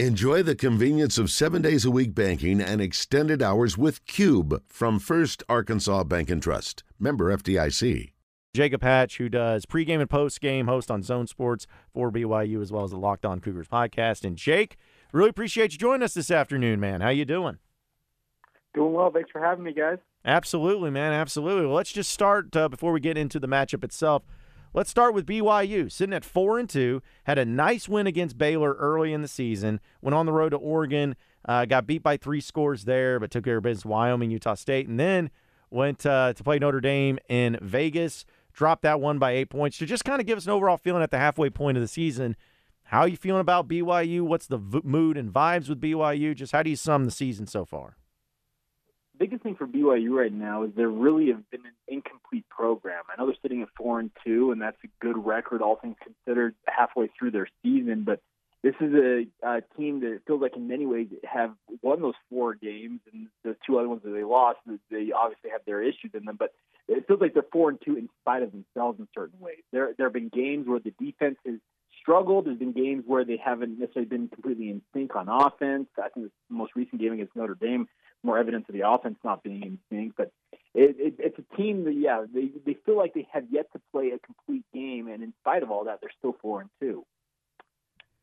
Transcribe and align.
Enjoy 0.00 0.42
the 0.42 0.56
convenience 0.56 1.18
of 1.18 1.30
seven 1.30 1.62
days 1.62 1.84
a 1.84 1.90
week 1.90 2.16
banking 2.16 2.60
and 2.60 2.80
extended 2.80 3.40
hours 3.40 3.78
with 3.78 4.04
Cube 4.06 4.60
from 4.66 4.98
First 4.98 5.44
Arkansas 5.48 6.02
Bank 6.02 6.30
and 6.30 6.42
Trust. 6.42 6.82
Member 6.98 7.32
FDIC. 7.36 8.10
Jacob 8.54 8.82
Hatch, 8.82 9.18
who 9.18 9.28
does 9.28 9.66
pregame 9.66 10.00
and 10.00 10.10
postgame 10.10 10.64
host 10.64 10.90
on 10.90 11.04
Zone 11.04 11.28
Sports 11.28 11.68
for 11.92 12.10
BYU 12.10 12.60
as 12.60 12.72
well 12.72 12.82
as 12.82 12.90
the 12.90 12.96
Locked 12.96 13.24
On 13.24 13.38
Cougars 13.38 13.68
podcast. 13.68 14.24
And 14.24 14.36
Jake, 14.36 14.78
really 15.12 15.30
appreciate 15.30 15.70
you 15.74 15.78
joining 15.78 16.02
us 16.02 16.14
this 16.14 16.28
afternoon, 16.32 16.80
man. 16.80 17.00
How 17.00 17.10
you 17.10 17.24
doing? 17.24 17.58
Doing 18.74 18.94
well. 18.94 19.12
Thanks 19.12 19.30
for 19.30 19.40
having 19.40 19.62
me, 19.62 19.72
guys. 19.72 19.98
Absolutely, 20.24 20.90
man. 20.90 21.12
Absolutely. 21.12 21.66
Well, 21.66 21.76
let's 21.76 21.92
just 21.92 22.10
start 22.10 22.56
uh, 22.56 22.68
before 22.68 22.90
we 22.90 22.98
get 22.98 23.16
into 23.16 23.38
the 23.38 23.46
matchup 23.46 23.84
itself. 23.84 24.24
Let's 24.76 24.90
start 24.90 25.14
with 25.14 25.24
BYU, 25.24 25.90
sitting 25.90 26.12
at 26.12 26.24
four 26.24 26.58
and 26.58 26.68
two. 26.68 27.00
Had 27.22 27.38
a 27.38 27.44
nice 27.44 27.88
win 27.88 28.08
against 28.08 28.36
Baylor 28.36 28.72
early 28.72 29.12
in 29.12 29.22
the 29.22 29.28
season. 29.28 29.78
Went 30.02 30.16
on 30.16 30.26
the 30.26 30.32
road 30.32 30.48
to 30.48 30.56
Oregon, 30.56 31.14
uh, 31.44 31.64
got 31.64 31.86
beat 31.86 32.02
by 32.02 32.16
three 32.16 32.40
scores 32.40 32.84
there, 32.84 33.20
but 33.20 33.30
took 33.30 33.44
care 33.44 33.58
of 33.58 33.62
business. 33.62 33.84
Wyoming, 33.84 34.32
Utah 34.32 34.54
State, 34.54 34.88
and 34.88 34.98
then 34.98 35.30
went 35.70 36.04
uh, 36.04 36.32
to 36.32 36.42
play 36.42 36.58
Notre 36.58 36.80
Dame 36.80 37.20
in 37.28 37.56
Vegas. 37.62 38.26
Dropped 38.52 38.82
that 38.82 39.00
one 39.00 39.20
by 39.20 39.30
eight 39.30 39.48
points 39.48 39.78
to 39.78 39.86
just 39.86 40.04
kind 40.04 40.20
of 40.20 40.26
give 40.26 40.38
us 40.38 40.46
an 40.46 40.50
overall 40.50 40.76
feeling 40.76 41.04
at 41.04 41.12
the 41.12 41.18
halfway 41.18 41.50
point 41.50 41.76
of 41.76 41.80
the 41.80 41.86
season. 41.86 42.34
How 42.82 43.02
are 43.02 43.08
you 43.08 43.16
feeling 43.16 43.40
about 43.40 43.68
BYU? 43.68 44.22
What's 44.22 44.48
the 44.48 44.58
v- 44.58 44.80
mood 44.82 45.16
and 45.16 45.32
vibes 45.32 45.68
with 45.68 45.80
BYU? 45.80 46.34
Just 46.34 46.50
how 46.50 46.64
do 46.64 46.70
you 46.70 46.76
sum 46.76 47.04
the 47.04 47.12
season 47.12 47.46
so 47.46 47.64
far? 47.64 47.96
Biggest 49.18 49.42
thing 49.42 49.54
for 49.54 49.66
BYU 49.66 50.10
right 50.10 50.32
now 50.32 50.64
is 50.64 50.70
they 50.76 50.84
really 50.84 51.28
have 51.28 51.48
been 51.50 51.64
an 51.64 51.72
incomplete 51.88 52.44
program. 52.48 53.02
I 53.10 53.20
know 53.20 53.26
they're 53.26 53.36
sitting 53.42 53.62
at 53.62 53.68
four 53.76 54.00
and 54.00 54.10
two, 54.24 54.50
and 54.50 54.60
that's 54.60 54.76
a 54.84 54.88
good 55.00 55.24
record, 55.24 55.62
all 55.62 55.76
things 55.76 55.96
considered, 56.02 56.54
halfway 56.66 57.08
through 57.18 57.32
their 57.32 57.48
season. 57.62 58.04
But 58.04 58.20
this 58.62 58.74
is 58.80 58.94
a, 58.94 59.26
a 59.42 59.62
team 59.76 60.00
that 60.00 60.20
feels 60.26 60.40
like, 60.40 60.56
in 60.56 60.68
many 60.68 60.86
ways, 60.86 61.08
have 61.24 61.52
won 61.82 62.00
those 62.00 62.14
four 62.30 62.54
games, 62.54 63.00
and 63.12 63.28
the 63.44 63.56
two 63.66 63.78
other 63.78 63.88
ones 63.88 64.02
that 64.04 64.10
they 64.10 64.24
lost, 64.24 64.58
they 64.90 65.12
obviously 65.12 65.50
have 65.50 65.60
their 65.66 65.82
issues 65.82 66.12
in 66.14 66.24
them. 66.24 66.36
But 66.38 66.52
it 66.88 67.06
feels 67.06 67.20
like 67.20 67.34
they're 67.34 67.44
four 67.52 67.70
and 67.70 67.78
two 67.84 67.96
in 67.96 68.08
spite 68.20 68.42
of 68.42 68.52
themselves 68.52 68.98
in 68.98 69.08
certain 69.14 69.38
ways. 69.40 69.62
There, 69.72 69.94
there 69.96 70.06
have 70.06 70.14
been 70.14 70.28
games 70.28 70.66
where 70.66 70.80
the 70.80 70.94
defense 70.98 71.36
has 71.46 71.56
struggled. 72.00 72.46
There's 72.46 72.58
been 72.58 72.72
games 72.72 73.04
where 73.06 73.24
they 73.24 73.40
haven't 73.42 73.78
necessarily 73.78 74.08
been 74.08 74.28
completely 74.28 74.70
in 74.70 74.82
sync 74.92 75.14
on 75.16 75.28
offense. 75.28 75.88
I 75.98 76.08
think 76.08 76.26
the 76.26 76.54
most 76.54 76.72
recent 76.74 77.00
game 77.00 77.12
against 77.12 77.36
Notre 77.36 77.54
Dame 77.54 77.86
more 78.24 78.38
evidence 78.38 78.64
of 78.68 78.74
the 78.74 78.88
offense 78.88 79.16
not 79.24 79.42
being 79.42 79.62
in 79.62 79.78
sync. 79.90 80.14
But 80.16 80.32
it, 80.74 80.96
it, 80.98 81.14
it's 81.18 81.38
a 81.38 81.56
team 81.56 81.84
that, 81.84 81.94
yeah, 81.94 82.24
they 82.32 82.50
they 82.64 82.76
feel 82.84 82.96
like 82.96 83.14
they 83.14 83.28
have 83.32 83.44
yet 83.50 83.72
to 83.72 83.80
play 83.92 84.10
a 84.10 84.18
complete 84.18 84.64
game, 84.72 85.08
and 85.08 85.22
in 85.22 85.32
spite 85.40 85.62
of 85.62 85.70
all 85.70 85.84
that, 85.84 86.00
they're 86.00 86.10
still 86.18 86.36
four 86.40 86.60
and 86.60 86.70
two. 86.80 87.04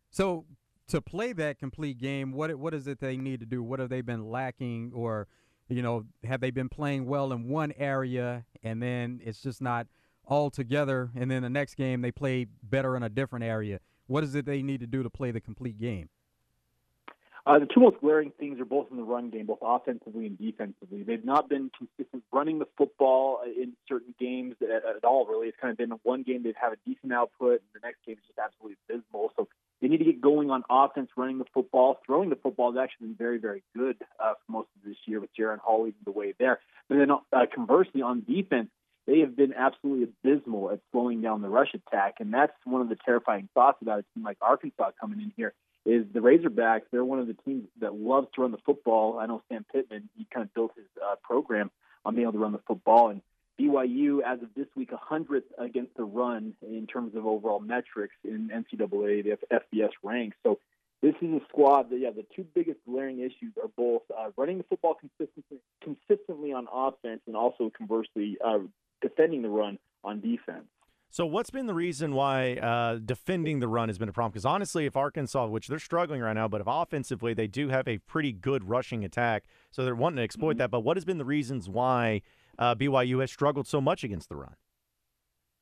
So 0.09 0.45
to 0.88 1.02
play 1.02 1.31
that 1.33 1.58
complete 1.58 1.97
game, 1.97 2.33
what 2.33 2.53
what 2.55 2.73
is 2.73 2.88
it 2.88 2.99
they 2.99 3.17
need 3.17 3.39
to 3.39 3.45
do? 3.45 3.63
What 3.63 3.80
have 3.80 3.89
they 3.89 4.02
been 4.02 4.30
lacking, 4.30 4.91
or 4.93 5.27
you 5.69 5.81
know, 5.81 6.05
have 6.25 6.41
they 6.41 6.52
been 6.52 6.67
playing 6.67 7.05
well 7.05 7.31
in 7.31 7.47
one 7.47 7.71
area 7.77 8.45
and 8.61 8.83
then 8.83 9.21
it's 9.23 9.41
just 9.41 9.61
not 9.61 9.88
all 10.25 10.49
together, 10.49 11.09
and 11.15 11.31
then 11.31 11.41
the 11.41 11.49
next 11.49 11.75
game 11.75 12.02
they 12.02 12.11
play 12.11 12.47
better 12.63 12.97
in 12.97 13.03
a 13.03 13.09
different 13.09 13.45
area? 13.45 13.80
What 14.08 14.23
is 14.23 14.36
it 14.36 14.45
they 14.45 14.61
need 14.61 14.81
to 14.81 14.88
do 14.88 15.03
to 15.03 15.09
play 15.09 15.31
the 15.31 15.39
complete 15.39 15.80
game? 15.80 16.09
Uh, 17.45 17.58
the 17.58 17.66
two 17.66 17.80
most 17.80 18.00
glaring 18.02 18.31
things 18.39 18.59
are 18.59 18.66
both 18.66 18.88
in 18.92 18.97
the 18.97 19.03
run 19.03 19.30
game, 19.30 19.47
both 19.47 19.59
offensively 19.61 20.28
and 20.28 20.38
defensively. 20.38 21.02
They've 21.02 21.25
not 21.25 21.50
been 21.50 21.72
consistent 21.75 22.23
running 22.31 22.59
the 22.59 22.67
football 22.78 23.42
in 23.44 23.73
certain 23.88 24.14
games 24.20 24.56
at, 24.61 24.70
at 24.70 25.03
all, 25.03 25.25
really. 25.25 25.48
It's 25.48 25.58
kind 25.59 25.72
of 25.72 25.78
been 25.78 25.92
one 26.03 26.22
game 26.22 26.44
they've 26.44 26.53
had 26.56 26.73
a 26.73 26.78
decent 26.86 27.11
output, 27.11 27.61
and 27.61 27.70
the 27.73 27.80
next 27.83 28.06
game 28.06 28.17
is 28.17 28.23
just 28.28 28.38
absolutely 28.38 28.78
abysmal. 28.88 29.31
So 29.36 29.48
they 29.81 29.88
need 29.88 29.98
to 29.98 30.06
get 30.06 30.22
going 30.22 30.52
on 30.52 30.64
offense, 30.70 31.09
running 31.17 31.39
the 31.39 31.45
football. 31.52 32.00
Throwing 32.06 32.30
the 32.30 32.36
football 32.36 32.72
has 32.73 32.80
actually 32.80 33.08
been 33.08 33.16
very, 33.16 33.39
very 33.39 33.64
good 33.76 33.98
uh, 34.20 34.33
for 34.45 34.52
most 34.52 34.70
of 34.76 34.88
this 34.88 34.98
year 35.08 35.20
with 35.20 35.31
Jaren 35.38 35.59
Hall 35.59 35.83
leading 35.83 36.02
the 36.05 36.11
way 36.11 36.36
there. 36.38 36.59
But 36.89 37.00
then 37.00 37.09
uh, 37.11 37.45
conversely, 37.53 38.03
on 38.03 38.23
defense, 38.28 38.70
they 39.08 39.20
have 39.20 39.36
been 39.36 39.53
absolutely 39.53 40.04
abysmal 40.04 40.70
at 40.70 40.80
slowing 40.92 41.21
down 41.23 41.42
the 41.42 41.49
rush 41.49 41.73
attack, 41.73 42.15
and 42.20 42.32
that's 42.32 42.54
one 42.65 42.82
of 42.82 42.89
the 42.89 42.98
terrifying 43.04 43.49
thoughts 43.55 43.80
about 43.82 43.99
a 43.99 44.05
team 44.14 44.23
like 44.23 44.38
Arkansas 44.42 44.92
coming 44.99 45.20
in 45.21 45.33
here 45.36 45.55
is 45.86 46.05
the 46.14 46.19
Razorbacks. 46.19 46.83
They're 46.92 47.05
one 47.05 47.19
of 47.19 47.27
the 47.27 47.36
teams 47.45 47.67
that 47.80 47.95
loves 47.95 48.27
to 48.36 48.42
run 48.42 48.52
the 48.52 48.59
football. 48.65 49.17
I 49.19 49.25
know 49.25 49.42
Sam 49.49 49.65
Pittman. 49.71 50.09
He 50.17 50.27
kind 50.33 50.45
of 50.45 50.53
built 50.53 50.71
his 50.75 50.86
uh, 51.03 51.15
program 51.23 51.71
on 52.05 52.15
being 52.15 52.23
able 52.23 52.33
to 52.33 52.39
run 52.39 52.52
the 52.52 52.61
football, 52.67 53.09
and 53.09 53.21
BYU, 53.59 54.21
as 54.25 54.41
of 54.41 54.49
this 54.55 54.67
week, 54.75 54.91
a 54.91 54.97
hundredth 54.97 55.47
against 55.58 55.95
the 55.95 56.03
run 56.03 56.53
in 56.61 56.87
terms 56.87 57.15
of 57.15 57.25
overall 57.25 57.59
metrics 57.59 58.15
in 58.23 58.49
NCAA 58.49 59.23
the 59.23 59.37
FBS 59.52 59.91
ranks. 60.03 60.37
So 60.43 60.59
this 61.02 61.14
is 61.21 61.30
a 61.33 61.41
squad 61.49 61.89
that, 61.89 61.99
yeah, 61.99 62.11
the 62.11 62.25
two 62.36 62.45
biggest 62.55 62.80
glaring 62.87 63.20
issues 63.20 63.53
are 63.61 63.70
both 63.75 64.03
uh, 64.15 64.30
running 64.37 64.58
the 64.58 64.64
football 64.64 64.95
consistently, 64.95 65.59
consistently 65.83 66.53
on 66.53 66.67
offense, 66.71 67.21
and 67.27 67.36
also 67.36 67.71
conversely 67.75 68.37
uh, 68.43 68.59
defending 69.02 69.41
the 69.41 69.49
run 69.49 69.77
on 70.03 70.21
defense. 70.21 70.67
So, 71.14 71.26
what's 71.26 71.49
been 71.49 71.66
the 71.66 71.73
reason 71.73 72.14
why 72.14 72.54
uh, 72.54 72.99
defending 73.04 73.60
the 73.60 73.67
run 73.67 73.89
has 73.89 73.98
been 73.98 74.08
a 74.08 74.14
problem? 74.14 74.32
Because 74.32 74.45
honestly, 74.45 74.86
if 74.86 74.95
Arkansas, 74.95 75.45
which 75.48 75.67
they're 75.67 75.77
struggling 75.77 76.22
right 76.22 76.32
now, 76.32 76.48
but 76.48 76.61
if 76.61 76.67
offensively 76.67 77.33
they 77.33 77.48
do 77.48 77.67
have 77.67 77.86
a 77.86 77.98
pretty 77.98 78.32
good 78.32 78.70
rushing 78.70 79.04
attack, 79.04 79.44
so 79.71 79.83
they're 79.83 79.94
wanting 79.94 80.17
to 80.17 80.23
exploit 80.23 80.52
mm-hmm. 80.52 80.60
that. 80.60 80.71
But 80.71 80.80
what 80.82 80.95
has 80.95 81.04
been 81.04 81.17
the 81.17 81.26
reasons 81.26 81.67
why 81.67 82.21
uh, 82.58 82.76
BYU 82.76 83.20
has 83.20 83.30
struggled 83.30 83.67
so 83.67 83.82
much 83.82 84.05
against 84.05 84.30
the 84.30 84.38
run? 84.38 84.55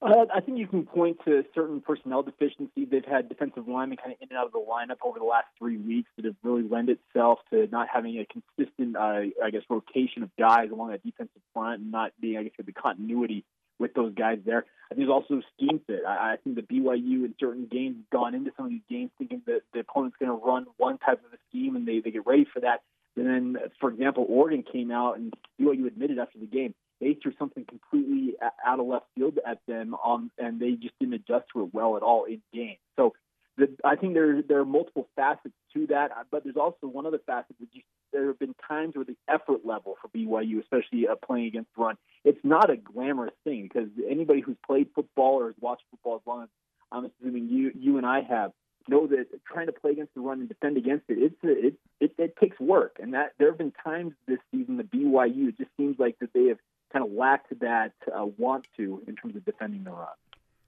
Uh, 0.04 0.26
I 0.34 0.40
think 0.40 0.60
you 0.60 0.68
can 0.68 0.86
point 0.86 1.18
to 1.26 1.44
certain 1.56 1.82
personnel 1.82 2.22
deficiencies. 2.22 2.88
They've 2.92 3.04
had 3.04 3.28
defensive 3.28 3.68
linemen 3.68 3.98
kind 3.98 4.12
of 4.12 4.18
in 4.22 4.28
and 4.30 4.38
out 4.38 4.46
of 4.46 4.52
the 4.52 4.60
lineup 4.60 4.98
over 5.04 5.18
the 5.18 5.26
last 5.26 5.48
three 5.58 5.78
weeks 5.78 6.12
that 6.16 6.26
have 6.26 6.36
really 6.44 6.64
lent 6.70 6.90
itself 6.90 7.40
to 7.52 7.68
not 7.72 7.88
having 7.92 8.20
a 8.20 8.26
consistent, 8.26 8.96
uh, 8.96 9.24
I 9.44 9.50
guess, 9.52 9.64
rotation 9.68 10.22
of 10.22 10.30
guys 10.38 10.70
along 10.72 10.92
that 10.92 11.04
defensive 11.04 11.42
front 11.56 11.82
and 11.82 11.92
not 11.92 12.12
being, 12.22 12.38
I 12.38 12.44
guess, 12.44 12.54
the 12.64 12.72
continuity 12.72 13.46
with 13.80 13.94
those 13.94 14.14
guys 14.14 14.40
there. 14.46 14.66
I 14.92 14.96
think 14.96 15.08
there's 15.08 15.14
also 15.14 15.42
scheme 15.56 15.82
fit. 15.88 16.02
I, 16.08 16.34
I 16.34 16.36
think 16.44 16.56
the 16.56 16.62
BYU 16.62 17.26
in 17.26 17.36
certain 17.40 17.68
games 17.72 17.98
gone 18.12 18.36
into 18.36 18.52
some 18.58 18.66
of 18.66 18.72
these 18.72 18.82
games 18.90 19.12
thinking 19.18 19.42
that 19.46 19.62
the 19.74 19.80
opponent's 19.80 20.18
going 20.20 20.32
to 20.32 20.46
run 20.46 20.66
one 20.78 20.98
type 20.98 21.22
of 21.26 21.34
a 21.34 21.38
scheme 21.50 21.76
and 21.76 21.88
they, 21.88 22.00
they 22.00 22.12
get 22.12 22.26
ready 22.26 22.46
for 22.52 22.60
that. 22.62 22.82
And 23.16 23.28
then, 23.28 23.58
for 23.80 23.90
example, 23.90 24.26
Oregon 24.30 24.64
came 24.64 24.92
out 24.92 25.18
and 25.18 25.34
BYU 25.60 25.88
admitted 25.88 26.20
after 26.20 26.40
the 26.40 26.46
game 26.46 26.74
they 27.00 27.14
threw 27.22 27.34
something 27.40 27.66
completely 27.66 28.36
out 28.66 28.80
of 28.80 28.86
left 28.86 29.06
field 29.16 29.40
at 29.46 29.60
them, 29.68 29.96
um, 30.06 30.32
and 30.38 30.60
they 30.60 30.72
just 30.72 30.98
didn't 31.00 31.14
adjust 31.16 31.46
to 31.54 31.64
it 31.64 31.74
well 31.74 31.96
at 31.96 32.04
all 32.04 32.26
in 32.26 32.42
game. 32.54 32.76
So 32.98 33.14
the, 33.58 33.70
I 33.84 33.96
think 33.96 34.14
there 34.14 34.42
there 34.42 34.60
are 34.60 34.66
multiple 34.66 35.08
facets 35.16 35.56
to 35.74 35.88
that, 35.88 36.12
but 36.32 36.44
there's 36.44 36.58
also 36.58 36.88
one 36.88 37.06
other 37.06 37.20
facet 37.26 37.56
that 37.60 37.68
you, 37.72 37.82
there 38.12 38.28
have 38.28 38.40
been 38.40 38.56
times 38.68 38.96
where 38.96 39.06
the 39.06 39.18
effort 39.28 39.66
level 39.66 39.96
for 40.02 40.08
BYU, 40.10 40.62
especially 40.62 41.08
uh, 41.08 41.16
playing 41.16 41.48
against 41.48 41.70
run, 41.78 41.96
it's 42.24 42.40
not 42.44 42.70
a 42.70 42.78
glamorous 42.78 43.34
thing 43.44 43.64
because 43.72 43.90
anybody 44.10 44.42
who's 44.42 44.58
played 44.66 44.88
football 44.94 45.40
or 45.40 45.48
has 45.48 45.56
watched 45.60 45.84
football 45.92 46.16
as 46.16 46.22
long 46.26 46.44
as 46.44 46.50
I'm 46.92 47.06
assuming 47.06 47.48
you 47.48 47.72
you 47.78 47.98
and 47.98 48.06
I 48.06 48.22
have 48.22 48.52
know 48.88 49.08
that 49.08 49.28
trying 49.46 49.68
to 49.68 49.72
play 49.72 49.92
against 49.92 50.14
the 50.16 50.22
run 50.22 50.40
and 50.40 50.50
defend 50.50 50.78
against 50.78 51.06
it, 51.10 51.18
it's 51.20 51.44
a, 51.44 51.68
it, 51.68 51.74
it 52.00 52.12
it 52.18 52.38
takes 52.38 52.60
work, 52.60 52.98
and 53.02 53.14
that 53.14 53.34
there 53.38 53.50
have 53.50 53.58
been 53.58 53.74
times 53.84 54.14
this 54.28 54.40
season 54.52 54.78
the 54.78 54.84
BYU 54.84 55.50
it 55.50 55.58
just 55.58 55.72
seems 55.78 55.98
like 56.00 56.18
that 56.20 56.34
they 56.34 56.46
have 56.46 56.58
kind 56.92 57.06
of 57.06 57.12
lacked 57.12 57.58
that 57.60 57.94
uh, 58.08 58.26
want 58.38 58.66
to 58.78 59.04
in 59.08 59.16
terms 59.16 59.36
of 59.36 59.46
defending 59.46 59.84
the 59.84 59.92
run. 59.92 60.08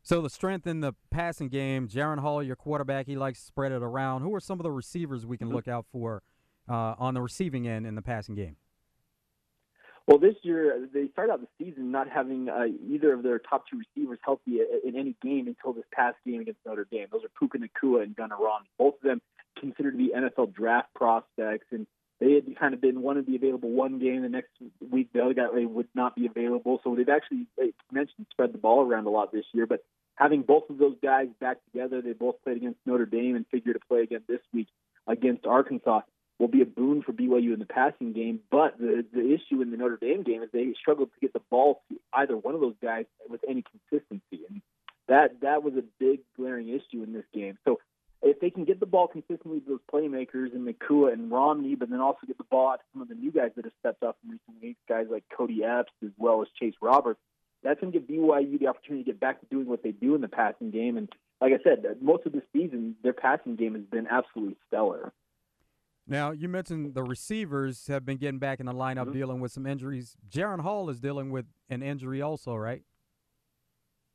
So 0.04 0.22
the 0.22 0.30
strength 0.30 0.66
in 0.66 0.82
the 0.82 0.94
passing 1.12 1.48
game, 1.48 1.88
Jaren 1.88 2.20
Hall, 2.20 2.42
your 2.42 2.56
quarterback, 2.56 3.06
he 3.06 3.16
likes 3.16 3.40
to 3.40 3.46
spread 3.46 3.72
it 3.72 3.84
around. 3.84 4.22
Who 4.24 4.34
are 4.34 4.40
some 4.40 4.60
of 4.60 4.64
the 4.64 4.72
receivers 4.72 5.26
we 5.26 5.38
can 5.38 5.48
mm-hmm. 5.48 5.56
look 5.56 5.68
out 5.68 5.86
for 5.92 6.24
uh, 6.70 6.96
on 6.98 7.14
the 7.14 7.22
receiving 7.22 7.68
end 7.68 7.86
in 7.86 7.96
the 7.96 8.02
passing 8.02 8.36
game? 8.36 8.56
Well, 10.08 10.18
this 10.18 10.36
year 10.42 10.88
they 10.94 11.08
started 11.14 11.32
out 11.32 11.42
the 11.42 11.64
season 11.64 11.92
not 11.92 12.10
having 12.10 12.50
uh, 12.50 12.66
either 12.90 13.14
of 13.14 13.24
their 13.24 13.40
top 13.40 13.66
two 13.68 13.80
receivers 13.80 14.20
healthy 14.26 14.60
in 14.84 14.96
any 14.98 15.16
game 15.22 15.48
until 15.48 15.74
this 15.74 15.86
past 15.94 16.18
game 16.26 16.42
against 16.42 16.60
Notre 16.66 16.88
Dame. 16.92 17.08
Those 17.12 17.24
are 17.24 17.30
Puka 17.38 17.60
Nacua 17.60 18.04
and 18.04 18.16
Gunnar 18.16 18.38
Romney. 18.38 18.70
Both 18.78 18.96
of 18.96 19.02
them 19.04 19.22
considered 19.60 19.92
to 19.92 19.98
be 19.98 20.12
NFL 20.16 20.54
draft 20.54 20.94
prospects, 20.96 21.68
and 21.72 21.86
they 22.20 22.34
had 22.34 22.44
kind 22.60 22.74
of 22.74 22.82
been 22.82 23.02
one 23.02 23.18
of 23.18 23.26
the 23.26 23.36
available 23.36 23.70
one 23.70 24.00
game. 24.00 24.24
The 24.24 24.30
next 24.30 24.52
week, 24.90 25.10
the 25.14 25.24
other 25.24 25.34
guy 25.34 25.48
would 25.52 25.88
not 25.94 26.16
be 26.16 26.26
available. 26.26 26.82
So 26.84 26.96
they've 26.96 27.08
actually, 27.08 27.48
mentioned, 27.92 28.28
spread 28.32 28.54
the 28.54 28.58
ball 28.58 28.82
around 28.82 29.06
a 29.06 29.10
lot 29.10 29.32
this 29.32 29.46
year. 29.54 29.68
But 29.68 29.84
having 30.16 30.42
both 30.42 30.70
of 30.70 30.78
those 30.78 30.98
guys 31.02 31.28
back 31.40 31.58
together, 31.72 32.02
they 32.02 32.14
both 32.14 32.36
played 32.44 32.58
against 32.58 32.80
Notre 32.86 33.06
Dame 33.06 33.36
and 33.36 33.46
figure 33.48 33.74
to 33.74 33.80
play 33.88 34.02
again 34.02 34.22
this 34.28 34.42
week 34.54 34.68
against 35.08 35.46
Arkansas 35.46 36.02
will 36.42 36.48
be 36.48 36.62
a 36.62 36.66
boon 36.66 37.04
for 37.04 37.14
BYU 37.14 37.54
in 37.54 37.60
the 37.60 37.66
passing 37.66 38.14
game. 38.14 38.40
But 38.50 38.78
the 38.80 39.06
the 39.14 39.34
issue 39.34 39.62
in 39.62 39.70
the 39.70 39.78
Notre 39.78 39.98
Dame 40.02 40.24
game 40.24 40.42
is 40.42 40.50
they 40.52 40.74
struggled 40.80 41.14
to 41.14 41.20
get 41.20 41.34
the 41.34 41.42
ball 41.52 41.84
to 41.90 42.00
either 42.14 42.36
one 42.36 42.56
of 42.56 42.62
those 42.62 42.76
guys 42.82 43.06
with 43.30 43.42
any 43.48 43.64
consistency, 43.64 44.44
and 44.50 44.62
that 45.08 45.42
that 45.42 45.64
was 45.64 45.76
a 45.76 45.84
big 46.00 46.22
glaring 46.36 46.70
issue 46.70 47.04
in 47.04 47.14
this 47.14 47.26
game. 47.32 47.60
So 47.64 47.80
if 48.24 48.40
they 48.40 48.50
can 48.50 48.66
get 48.66 48.80
the 48.80 48.86
ball 48.88 49.08
consistently 49.08 49.60
to 49.62 49.68
those 49.68 49.80
playmakers 49.94 50.54
in 50.54 50.66
Nacua 50.66 51.14
and 51.14 51.32
Romney, 51.32 51.76
but 51.76 51.90
then 51.90 52.02
also 52.02 52.26
get 52.26 52.38
the 52.38 52.44
ball 52.44 52.72
out 52.72 52.80
to 52.80 52.86
some 52.94 53.02
of 53.04 53.08
the 53.08 53.16
new 53.16 53.32
guys 53.32 53.52
that 53.56 53.66
have 53.66 53.74
stepped 53.80 54.04
up 54.04 54.18
in 54.24 54.32
recent 54.32 54.62
weeks, 54.62 54.80
guys 54.90 55.08
like 55.10 55.24
Kody 55.38 55.64
Epps 55.64 55.94
as 56.04 56.12
well 56.18 56.42
as 56.42 56.48
Chase 56.60 56.76
Roberts, 56.82 57.20
that's 57.64 57.80
going 57.80 57.94
to 57.94 58.00
give 58.00 58.08
BYU 58.08 58.60
the 58.60 58.68
opportunity 58.68 59.04
to 59.04 59.12
get 59.12 59.20
back 59.20 59.40
to 59.40 59.46
doing 59.48 59.68
what 59.68 59.84
they 59.84 59.92
do 59.92 60.16
in 60.16 60.22
the 60.22 60.28
passing 60.28 60.72
game. 60.72 60.98
And 60.98 61.10
like 61.40 61.54
I 61.54 61.64
said, 61.64 61.86
most 62.02 62.26
of 62.26 62.32
the 62.32 62.42
season, 62.54 62.96
their 63.04 63.14
passing 63.14 63.56
game 63.56 63.74
has 63.74 63.84
been 63.84 64.08
absolutely 64.08 64.56
stellar. 64.68 65.12
Now, 66.08 66.32
you 66.32 66.50
mentioned 66.50 66.94
the 66.94 67.04
receivers 67.04 67.88
have 67.88 68.06
been 68.06 68.18
getting 68.18 68.40
back 68.40 68.60
in 68.60 68.66
the 68.66 68.74
lineup 68.74 69.08
Mhm. 69.08 69.14
dealing 69.14 69.40
with 69.40 69.52
some 69.52 69.66
injuries. 69.66 70.18
Jaren 70.30 70.60
Hall 70.62 70.90
is 70.90 71.00
dealing 71.00 71.32
with 71.32 71.46
an 71.70 71.82
injury 71.84 72.22
also, 72.22 72.56
right? 72.56 72.84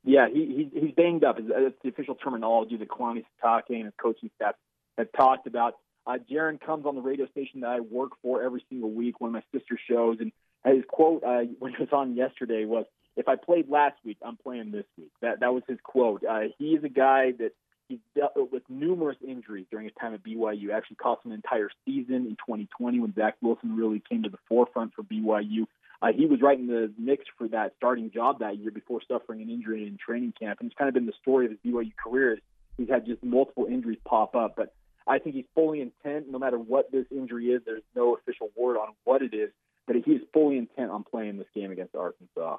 Yeah, 0.05 0.29
he, 0.29 0.69
he 0.73 0.81
he's 0.81 0.95
banged 0.95 1.25
up. 1.25 1.37
That's 1.39 1.75
the 1.83 1.89
official 1.89 2.15
terminology 2.15 2.77
that 2.77 2.89
Kalani 2.89 3.25
Sitake 3.43 3.71
and 3.71 3.85
his 3.87 3.95
coaching 4.01 4.31
staff 4.37 4.55
have 4.99 5.11
talked 5.13 5.47
about. 5.47 5.75
Uh, 6.07 6.19
Jaron 6.31 6.61
comes 6.61 6.87
on 6.87 6.95
the 6.95 7.01
radio 7.01 7.27
station 7.27 7.61
that 7.61 7.71
I 7.71 7.81
work 7.81 8.13
for 8.23 8.41
every 8.43 8.65
single 8.69 8.93
week, 8.93 9.21
one 9.21 9.29
of 9.29 9.33
my 9.35 9.43
sister 9.59 9.77
shows, 9.89 10.19
and 10.21 10.31
his 10.65 10.85
quote 10.89 11.25
uh, 11.25 11.41
when 11.59 11.73
he 11.73 11.79
was 11.83 11.89
on 11.93 12.15
yesterday 12.15 12.65
was, 12.67 12.87
"If 13.17 13.27
I 13.27 13.35
played 13.35 13.69
last 13.69 13.97
week, 14.05 14.19
I'm 14.23 14.37
playing 14.37 14.71
this 14.71 14.87
week." 14.97 15.11
That 15.23 15.41
that 15.41 15.53
was 15.53 15.65
his 15.69 15.79
quote. 15.83 16.23
Uh, 16.25 16.43
he 16.59 16.75
is 16.75 16.85
a 16.85 16.89
guy 16.89 17.33
that 17.39 17.53
he's 17.89 17.99
dealt 18.15 18.53
with 18.53 18.63
numerous 18.69 19.17
injuries 19.27 19.67
during 19.71 19.87
his 19.87 19.95
time 20.01 20.15
at 20.15 20.23
BYU. 20.23 20.73
Actually, 20.73 20.97
cost 20.97 21.25
him 21.25 21.33
an 21.33 21.37
entire 21.37 21.71
season 21.85 22.27
in 22.27 22.37
2020 22.37 23.01
when 23.01 23.15
Zach 23.15 23.37
Wilson 23.41 23.77
really 23.77 24.03
came 24.09 24.23
to 24.23 24.29
the 24.29 24.39
forefront 24.49 24.95
for 24.95 25.03
BYU. 25.03 25.67
Uh, 26.03 26.09
he 26.15 26.27
was 26.27 26.43
right 26.43 26.59
in 26.59 26.67
the 26.67 26.93
mix 26.99 27.25
for 27.39 27.49
that 27.49 27.73
starting 27.77 28.11
job 28.11 28.41
that 28.41 28.59
year 28.59 28.71
before 28.71 29.01
suffering 29.09 29.41
an 29.41 29.49
injury 29.49 29.87
in 29.87 29.97
training 29.97 30.33
camp, 30.39 30.61
and 30.61 30.71
it's 30.71 30.79
kind 30.79 30.89
of 30.89 30.95
been 30.95 31.07
the 31.07 31.13
story 31.23 31.47
of 31.47 31.53
his 31.53 31.61
BYU 31.65 31.93
career. 31.97 32.39
He's 32.77 32.89
had 32.89 33.07
just 33.07 33.23
multiple 33.25 33.67
injuries 33.67 33.99
pop 34.05 34.35
up, 34.35 34.55
but 34.57 34.75
I 35.07 35.19
think 35.19 35.37
he's 35.37 35.47
fully 35.55 35.81
intent. 35.81 36.31
No 36.31 36.39
matter 36.39 36.59
what 36.59 36.93
this 36.93 37.07
injury 37.11 37.47
is, 37.47 37.63
there's 37.65 37.83
no 37.95 38.15
official 38.15 38.51
word 38.57 38.77
on 38.77 38.89
what 39.05 39.23
it 39.23 39.33
is, 39.33 39.51
but 39.87 39.97
he 39.97 40.13
is 40.13 40.23
fully 40.33 40.59
intent 40.59 40.91
on 40.91 41.05
playing 41.05 41.39
this 41.39 41.47
game 41.55 41.71
against 41.71 41.95
Arkansas. 41.95 42.59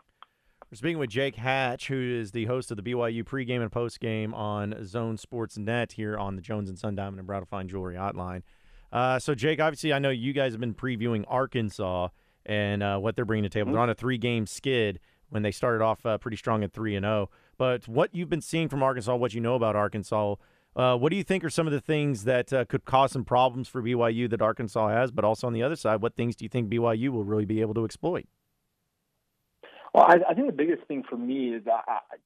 We're 0.69 0.75
speaking 0.75 0.97
with 0.97 1.11
Jake 1.11 1.37
Hatch, 1.37 1.87
who 1.87 1.95
is 1.95 2.31
the 2.31 2.43
host 2.43 2.71
of 2.71 2.77
the 2.77 2.83
BYU 2.83 3.23
pregame 3.23 3.61
and 3.61 3.71
postgame 3.71 4.33
on 4.33 4.85
Zone 4.85 5.15
Sports 5.15 5.57
Net 5.57 5.93
here 5.93 6.17
on 6.17 6.35
the 6.35 6.41
Jones 6.41 6.67
and 6.67 6.77
Sun 6.77 6.95
Diamond 6.95 7.19
and 7.19 7.25
Brown 7.25 7.45
Fine 7.45 7.69
Jewelry 7.69 7.95
Hotline. 7.95 8.41
Uh, 8.91 9.17
so, 9.17 9.33
Jake, 9.33 9.61
obviously, 9.61 9.93
I 9.93 9.99
know 9.99 10.09
you 10.09 10.33
guys 10.33 10.51
have 10.51 10.59
been 10.59 10.73
previewing 10.73 11.23
Arkansas 11.29 12.09
and 12.45 12.83
uh, 12.83 12.97
what 12.97 13.15
they're 13.15 13.23
bringing 13.23 13.43
to 13.43 13.49
the 13.49 13.53
table. 13.53 13.71
They're 13.71 13.81
on 13.81 13.89
a 13.89 13.95
three-game 13.95 14.45
skid 14.45 14.99
when 15.29 15.41
they 15.41 15.51
started 15.51 15.81
off 15.81 16.05
uh, 16.05 16.17
pretty 16.17 16.35
strong 16.35 16.65
at 16.65 16.73
three 16.73 16.97
and 16.97 17.05
zero. 17.05 17.29
But 17.57 17.87
what 17.87 18.13
you've 18.13 18.29
been 18.29 18.41
seeing 18.41 18.67
from 18.67 18.83
Arkansas, 18.83 19.15
what 19.15 19.33
you 19.33 19.39
know 19.39 19.55
about 19.55 19.77
Arkansas, 19.77 20.35
uh, 20.75 20.97
what 20.97 21.11
do 21.11 21.15
you 21.15 21.23
think 21.23 21.45
are 21.45 21.49
some 21.49 21.67
of 21.67 21.71
the 21.71 21.79
things 21.79 22.25
that 22.25 22.51
uh, 22.51 22.65
could 22.65 22.83
cause 22.83 23.13
some 23.13 23.23
problems 23.23 23.69
for 23.69 23.81
BYU 23.81 24.29
that 24.29 24.41
Arkansas 24.41 24.89
has? 24.89 25.11
But 25.11 25.23
also 25.23 25.47
on 25.47 25.53
the 25.53 25.63
other 25.63 25.77
side, 25.77 26.01
what 26.01 26.17
things 26.17 26.35
do 26.35 26.43
you 26.43 26.49
think 26.49 26.69
BYU 26.69 27.07
will 27.07 27.23
really 27.23 27.45
be 27.45 27.61
able 27.61 27.73
to 27.75 27.85
exploit? 27.85 28.27
Well, 29.93 30.05
I, 30.05 30.17
I 30.29 30.33
think 30.33 30.47
the 30.47 30.53
biggest 30.53 30.83
thing 30.87 31.03
for 31.09 31.17
me 31.17 31.53
is 31.53 31.63
uh, 31.65 31.81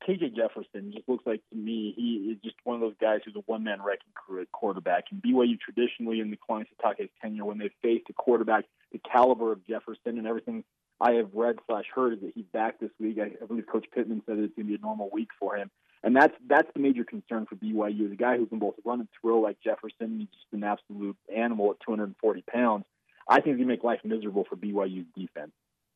KJ 0.07 0.35
Jefferson 0.35 0.91
just 0.93 1.07
looks 1.07 1.25
like 1.25 1.41
to 1.49 1.55
me 1.55 1.93
he 1.95 2.31
is 2.31 2.37
just 2.43 2.55
one 2.63 2.75
of 2.75 2.81
those 2.81 2.95
guys 2.99 3.21
who's 3.23 3.35
a 3.35 3.43
one 3.45 3.63
man 3.63 3.81
wrecking 3.81 4.11
crew 4.13 4.41
at 4.41 4.51
quarterback. 4.51 5.05
And 5.11 5.21
BYU 5.21 5.59
traditionally 5.59 6.19
in 6.19 6.31
the 6.31 6.37
Kalani 6.37 6.65
Sitake's 6.83 7.11
tenure, 7.21 7.45
when 7.45 7.57
they've 7.59 7.71
faced 7.81 8.09
a 8.09 8.13
quarterback 8.13 8.65
the 8.91 8.99
caliber 8.99 9.51
of 9.51 9.65
Jefferson 9.65 10.17
and 10.17 10.27
everything 10.27 10.63
I 10.99 11.13
have 11.13 11.29
read 11.33 11.57
slash 11.65 11.85
heard 11.93 12.13
is 12.13 12.19
that 12.21 12.31
he's 12.35 12.45
back 12.53 12.79
this 12.79 12.91
week. 12.99 13.17
I, 13.19 13.31
I 13.41 13.45
believe 13.45 13.65
Coach 13.67 13.85
Pittman 13.93 14.21
said 14.25 14.37
it's 14.37 14.55
going 14.55 14.67
to 14.67 14.71
be 14.71 14.75
a 14.75 14.85
normal 14.85 15.09
week 15.11 15.29
for 15.39 15.55
him, 15.55 15.71
and 16.03 16.15
that's 16.15 16.33
that's 16.47 16.67
the 16.73 16.79
major 16.79 17.03
concern 17.03 17.45
for 17.47 17.55
BYU. 17.55 18.09
The 18.09 18.15
guy 18.15 18.37
who 18.37 18.45
can 18.45 18.59
both 18.59 18.75
run 18.85 18.99
and 18.99 19.09
throw 19.19 19.39
like 19.39 19.57
Jefferson, 19.63 20.19
he's 20.19 20.27
just 20.27 20.53
an 20.53 20.63
absolute 20.63 21.17
animal 21.35 21.71
at 21.71 21.77
240 21.85 22.43
pounds. 22.43 22.85
I 23.27 23.39
think 23.41 23.57
to 23.57 23.65
make 23.65 23.83
life 23.83 24.01
miserable 24.03 24.45
for 24.49 24.55
BYU's 24.55 25.05
defense 25.15 25.51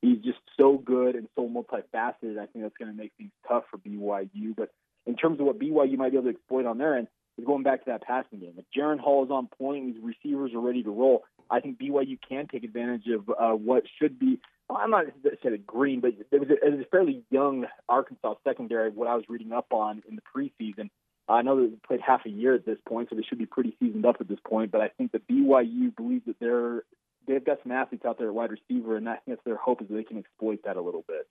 he's 0.06 0.24
just 0.24 0.40
so 0.60 0.78
good 0.78 1.16
and 1.16 1.28
so 1.36 1.48
multifaceted. 1.48 2.38
I 2.38 2.46
think 2.46 2.64
that's 2.64 2.78
going 2.78 2.92
to 2.92 2.98
make 2.98 3.12
things 3.18 3.32
tough 3.48 3.64
for 3.72 3.78
BYU. 3.78 4.56
But 4.56 4.70
in 5.06 5.16
terms 5.16 5.40
of 5.40 5.46
what 5.46 5.60
BYU 5.60 5.98
might 5.98 6.12
be 6.12 6.18
able 6.18 6.32
to 6.32 6.36
exploit 6.36 6.66
on 6.66 6.78
their 6.78 6.98
end, 6.98 7.08
is 7.38 7.46
going 7.46 7.64
back 7.64 7.84
to 7.84 7.92
that 7.92 8.04
passing 8.04 8.40
game. 8.40 8.54
If 8.58 8.66
Jaren 8.76 9.00
Hall 9.00 9.26
is 9.26 9.32
on 9.32 9.48
point, 9.48 9.94
these 9.94 10.04
receivers 10.04 10.54
are 10.54 10.60
ready 10.60 10.84
to 10.84 10.90
roll. 10.90 11.24
I 11.50 11.60
think 11.60 11.80
BYU 11.80 12.18
can 12.28 12.48
take 12.48 12.64
advantage 12.64 13.08
of 13.08 13.30
uh, 13.30 13.56
what 13.56 13.84
should 14.00 14.18
be. 14.18 14.40
Well, 14.70 14.80
I'm 14.82 14.90
not 14.90 15.06
said 15.44 15.54
it 15.54 15.68
green, 15.68 16.00
but 16.00 16.14
there 16.32 16.40
was, 16.40 16.50
a, 16.50 16.54
it 16.54 16.72
was 16.72 16.86
a 16.86 16.90
fairly 16.90 17.24
young 17.30 17.66
Arkansas 17.90 18.36
secondary. 18.44 18.90
What 18.90 19.08
I 19.08 19.16
was 19.16 19.26
reading 19.28 19.52
up 19.52 19.68
on 19.72 20.02
in 20.10 20.16
the 20.16 20.22
preseason. 20.22 20.90
I 21.28 21.42
know 21.42 21.60
that 21.60 21.72
they 21.72 21.78
played 21.88 22.02
half 22.02 22.26
a 22.26 22.30
year 22.30 22.54
at 22.54 22.66
this 22.66 22.78
point, 22.88 23.10
so 23.10 23.16
they 23.16 23.24
should 23.24 23.40
be 23.40 23.48
pretty 23.48 23.76
seasoned 23.80 24.06
up 24.06 24.18
at 24.20 24.28
this 24.28 24.40
point. 24.48 24.72
But 24.72 24.82
I 24.82 24.90
think 24.90 25.12
that 25.12 25.28
BYU 25.28 25.96
believes 25.96 26.26
that 26.28 26.40
they're 26.40 26.84
they've 27.28 27.44
got 27.44 27.60
some 27.64 27.72
athletes 27.72 28.06
out 28.06 28.18
there 28.18 28.28
at 28.28 28.34
wide 28.34 28.52
receiver, 28.52 28.98
and 28.98 29.08
I 29.08 29.18
guess 29.28 29.38
their 29.46 29.58
hope 29.58 29.82
is 29.82 29.88
they 29.90 30.04
can 30.04 30.18
exploit 30.18 30.60
that 30.66 30.78
a 30.78 30.82
little 30.82 31.04
bit. 31.08 31.28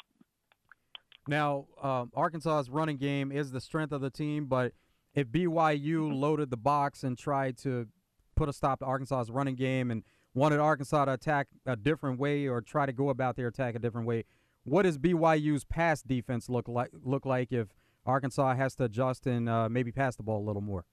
Now, 1.26 1.66
um, 1.82 2.12
Arkansas's 2.14 2.68
running 2.68 2.98
game 2.98 3.32
is 3.32 3.50
the 3.50 3.60
strength 3.60 3.92
of 3.92 4.00
the 4.00 4.10
team, 4.10 4.46
but 4.46 4.72
if 5.14 5.28
BYU 5.28 6.12
loaded 6.14 6.50
the 6.50 6.56
box 6.56 7.02
and 7.02 7.16
tried 7.16 7.56
to 7.58 7.86
put 8.34 8.48
a 8.48 8.52
stop 8.52 8.80
to 8.80 8.84
Arkansas's 8.84 9.30
running 9.30 9.54
game 9.54 9.90
and 9.90 10.02
wanted 10.34 10.58
Arkansas 10.58 11.04
to 11.04 11.12
attack 11.12 11.46
a 11.66 11.76
different 11.76 12.18
way 12.18 12.46
or 12.46 12.60
try 12.60 12.84
to 12.84 12.92
go 12.92 13.08
about 13.08 13.36
their 13.36 13.48
attack 13.48 13.74
a 13.74 13.78
different 13.78 14.06
way, 14.06 14.24
what 14.64 14.82
does 14.82 14.98
BYU's 14.98 15.64
pass 15.64 16.02
defense 16.02 16.48
look 16.48 16.68
like? 16.68 16.90
Look 17.02 17.24
like 17.24 17.52
if 17.52 17.68
Arkansas 18.04 18.54
has 18.56 18.74
to 18.76 18.84
adjust 18.84 19.26
and 19.26 19.48
uh, 19.48 19.68
maybe 19.68 19.92
pass 19.92 20.16
the 20.16 20.22
ball 20.22 20.42
a 20.42 20.46
little 20.46 20.62
more? 20.62 20.84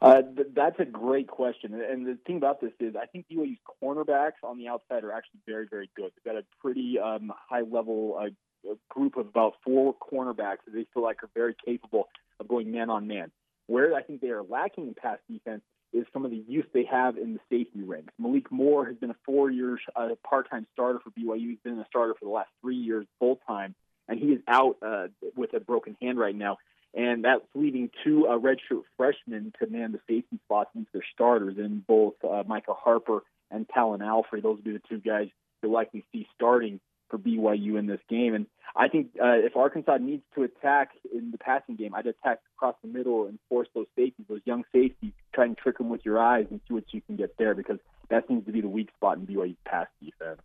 Uh, 0.00 0.22
th- 0.22 0.48
that's 0.54 0.80
a 0.80 0.84
great 0.84 1.28
question. 1.28 1.74
And 1.74 2.06
the 2.06 2.16
thing 2.26 2.38
about 2.38 2.60
this 2.60 2.72
is, 2.80 2.96
I 2.96 3.06
think 3.06 3.26
BYU's 3.30 3.58
cornerbacks 3.82 4.42
on 4.42 4.58
the 4.58 4.68
outside 4.68 5.04
are 5.04 5.12
actually 5.12 5.40
very, 5.46 5.66
very 5.66 5.90
good. 5.94 6.10
They've 6.16 6.32
got 6.32 6.40
a 6.40 6.44
pretty 6.60 6.98
um, 6.98 7.32
high 7.48 7.60
level 7.60 8.18
uh, 8.18 8.70
group 8.88 9.16
of 9.16 9.28
about 9.28 9.54
four 9.64 9.94
cornerbacks 9.94 10.64
that 10.64 10.72
they 10.72 10.86
feel 10.94 11.02
like 11.02 11.22
are 11.22 11.30
very 11.34 11.54
capable 11.64 12.08
of 12.38 12.48
going 12.48 12.70
man 12.70 12.88
on 12.88 13.06
man. 13.06 13.30
Where 13.66 13.94
I 13.94 14.02
think 14.02 14.20
they 14.20 14.30
are 14.30 14.42
lacking 14.42 14.88
in 14.88 14.94
pass 14.94 15.18
defense 15.30 15.62
is 15.92 16.06
some 16.12 16.24
of 16.24 16.30
the 16.30 16.42
youth 16.48 16.66
they 16.72 16.84
have 16.90 17.16
in 17.16 17.34
the 17.34 17.40
safety 17.50 17.82
ranks. 17.82 18.12
Malik 18.18 18.50
Moore 18.50 18.86
has 18.86 18.96
been 18.96 19.10
a 19.10 19.16
four 19.26 19.50
year 19.50 19.78
uh, 19.94 20.08
part 20.26 20.48
time 20.48 20.66
starter 20.72 21.00
for 21.00 21.10
BYU. 21.10 21.50
He's 21.50 21.58
been 21.62 21.78
a 21.78 21.86
starter 21.86 22.14
for 22.18 22.24
the 22.24 22.30
last 22.30 22.48
three 22.62 22.76
years 22.76 23.06
full 23.18 23.38
time, 23.46 23.74
and 24.08 24.18
he 24.18 24.26
is 24.26 24.40
out 24.48 24.76
uh, 24.82 25.08
with 25.36 25.52
a 25.52 25.60
broken 25.60 25.96
hand 26.00 26.18
right 26.18 26.34
now 26.34 26.58
and 26.94 27.24
that's 27.24 27.44
leading 27.54 27.90
two 28.04 28.26
uh, 28.26 28.38
redshirt 28.38 28.82
freshmen 28.96 29.52
to 29.58 29.66
man 29.66 29.92
the 29.92 30.00
safety 30.08 30.38
spots 30.44 30.70
into 30.74 30.88
their 30.92 31.04
starters 31.14 31.56
in 31.58 31.84
both 31.86 32.14
uh, 32.24 32.42
Micah 32.46 32.74
Harper 32.74 33.22
and 33.50 33.66
Talan 33.68 34.00
Alfrey. 34.00 34.42
Those 34.42 34.56
would 34.56 34.64
be 34.64 34.72
the 34.72 34.82
two 34.88 34.98
guys 34.98 35.28
you'll 35.62 35.72
likely 35.72 36.04
see 36.12 36.26
starting 36.34 36.80
for 37.08 37.18
BYU 37.18 37.78
in 37.78 37.86
this 37.86 38.00
game. 38.08 38.34
And 38.34 38.46
I 38.74 38.88
think 38.88 39.08
uh, 39.20 39.34
if 39.34 39.56
Arkansas 39.56 39.98
needs 39.98 40.22
to 40.36 40.44
attack 40.44 40.90
in 41.12 41.32
the 41.32 41.38
passing 41.38 41.76
game, 41.76 41.94
I'd 41.94 42.06
attack 42.06 42.38
across 42.56 42.76
the 42.82 42.88
middle 42.88 43.26
and 43.26 43.38
force 43.48 43.68
those 43.74 43.86
safeties, 43.96 44.26
those 44.28 44.40
young 44.44 44.64
safeties, 44.72 45.12
try 45.34 45.46
and 45.46 45.58
trick 45.58 45.78
them 45.78 45.88
with 45.88 46.04
your 46.04 46.20
eyes 46.20 46.46
and 46.50 46.60
see 46.68 46.74
what 46.74 46.84
you 46.92 47.00
can 47.02 47.16
get 47.16 47.36
there 47.36 47.54
because 47.54 47.78
that 48.08 48.26
seems 48.28 48.46
to 48.46 48.52
be 48.52 48.60
the 48.60 48.68
weak 48.68 48.90
spot 48.96 49.18
in 49.18 49.26
BYU's 49.26 49.56
pass 49.64 49.88
defense. 50.02 50.40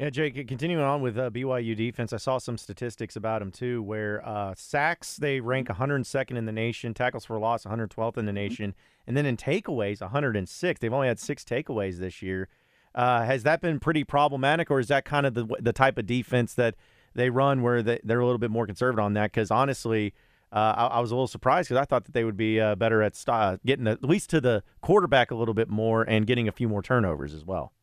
Yeah, 0.00 0.08
Jake, 0.08 0.48
continuing 0.48 0.82
on 0.82 1.02
with 1.02 1.18
uh, 1.18 1.28
BYU 1.28 1.76
defense, 1.76 2.14
I 2.14 2.16
saw 2.16 2.38
some 2.38 2.56
statistics 2.56 3.16
about 3.16 3.40
them 3.40 3.50
too, 3.50 3.82
where 3.82 4.26
uh, 4.26 4.54
sacks, 4.56 5.18
they 5.18 5.40
rank 5.40 5.68
102nd 5.68 6.38
in 6.38 6.46
the 6.46 6.52
nation, 6.52 6.94
tackles 6.94 7.26
for 7.26 7.38
loss, 7.38 7.64
112th 7.64 8.16
in 8.16 8.24
the 8.24 8.32
nation, 8.32 8.74
and 9.06 9.14
then 9.14 9.26
in 9.26 9.36
takeaways, 9.36 10.00
106. 10.00 10.80
They've 10.80 10.90
only 10.90 11.08
had 11.08 11.18
six 11.18 11.44
takeaways 11.44 11.98
this 11.98 12.22
year. 12.22 12.48
Uh, 12.94 13.24
has 13.24 13.42
that 13.42 13.60
been 13.60 13.78
pretty 13.78 14.02
problematic, 14.02 14.70
or 14.70 14.80
is 14.80 14.88
that 14.88 15.04
kind 15.04 15.26
of 15.26 15.34
the, 15.34 15.46
the 15.60 15.74
type 15.74 15.98
of 15.98 16.06
defense 16.06 16.54
that 16.54 16.76
they 17.14 17.28
run 17.28 17.60
where 17.60 17.82
they, 17.82 18.00
they're 18.02 18.20
a 18.20 18.24
little 18.24 18.38
bit 18.38 18.50
more 18.50 18.64
conservative 18.64 19.04
on 19.04 19.12
that? 19.12 19.32
Because 19.32 19.50
honestly, 19.50 20.14
uh, 20.50 20.72
I, 20.78 20.86
I, 20.86 21.00
was 21.00 21.10
a 21.10 21.14
little 21.14 21.28
surprised 21.28 21.68
because 21.68 21.82
I 21.82 21.84
thought 21.84 22.06
that 22.06 22.14
they 22.14 22.24
would 22.24 22.38
be 22.38 22.58
uh, 22.58 22.74
better 22.74 23.02
at 23.02 23.16
st- 23.16 23.66
getting 23.66 23.86
at 23.86 24.02
least 24.02 24.30
to 24.30 24.40
the 24.40 24.62
quarterback 24.80 25.30
a 25.30 25.34
little 25.34 25.52
bit 25.52 25.68
more 25.68 26.04
and 26.04 26.26
getting 26.26 26.48
a 26.48 26.52
few 26.52 26.70
more 26.70 26.80
turnovers 26.80 27.34
as 27.34 27.44
well. 27.44 27.74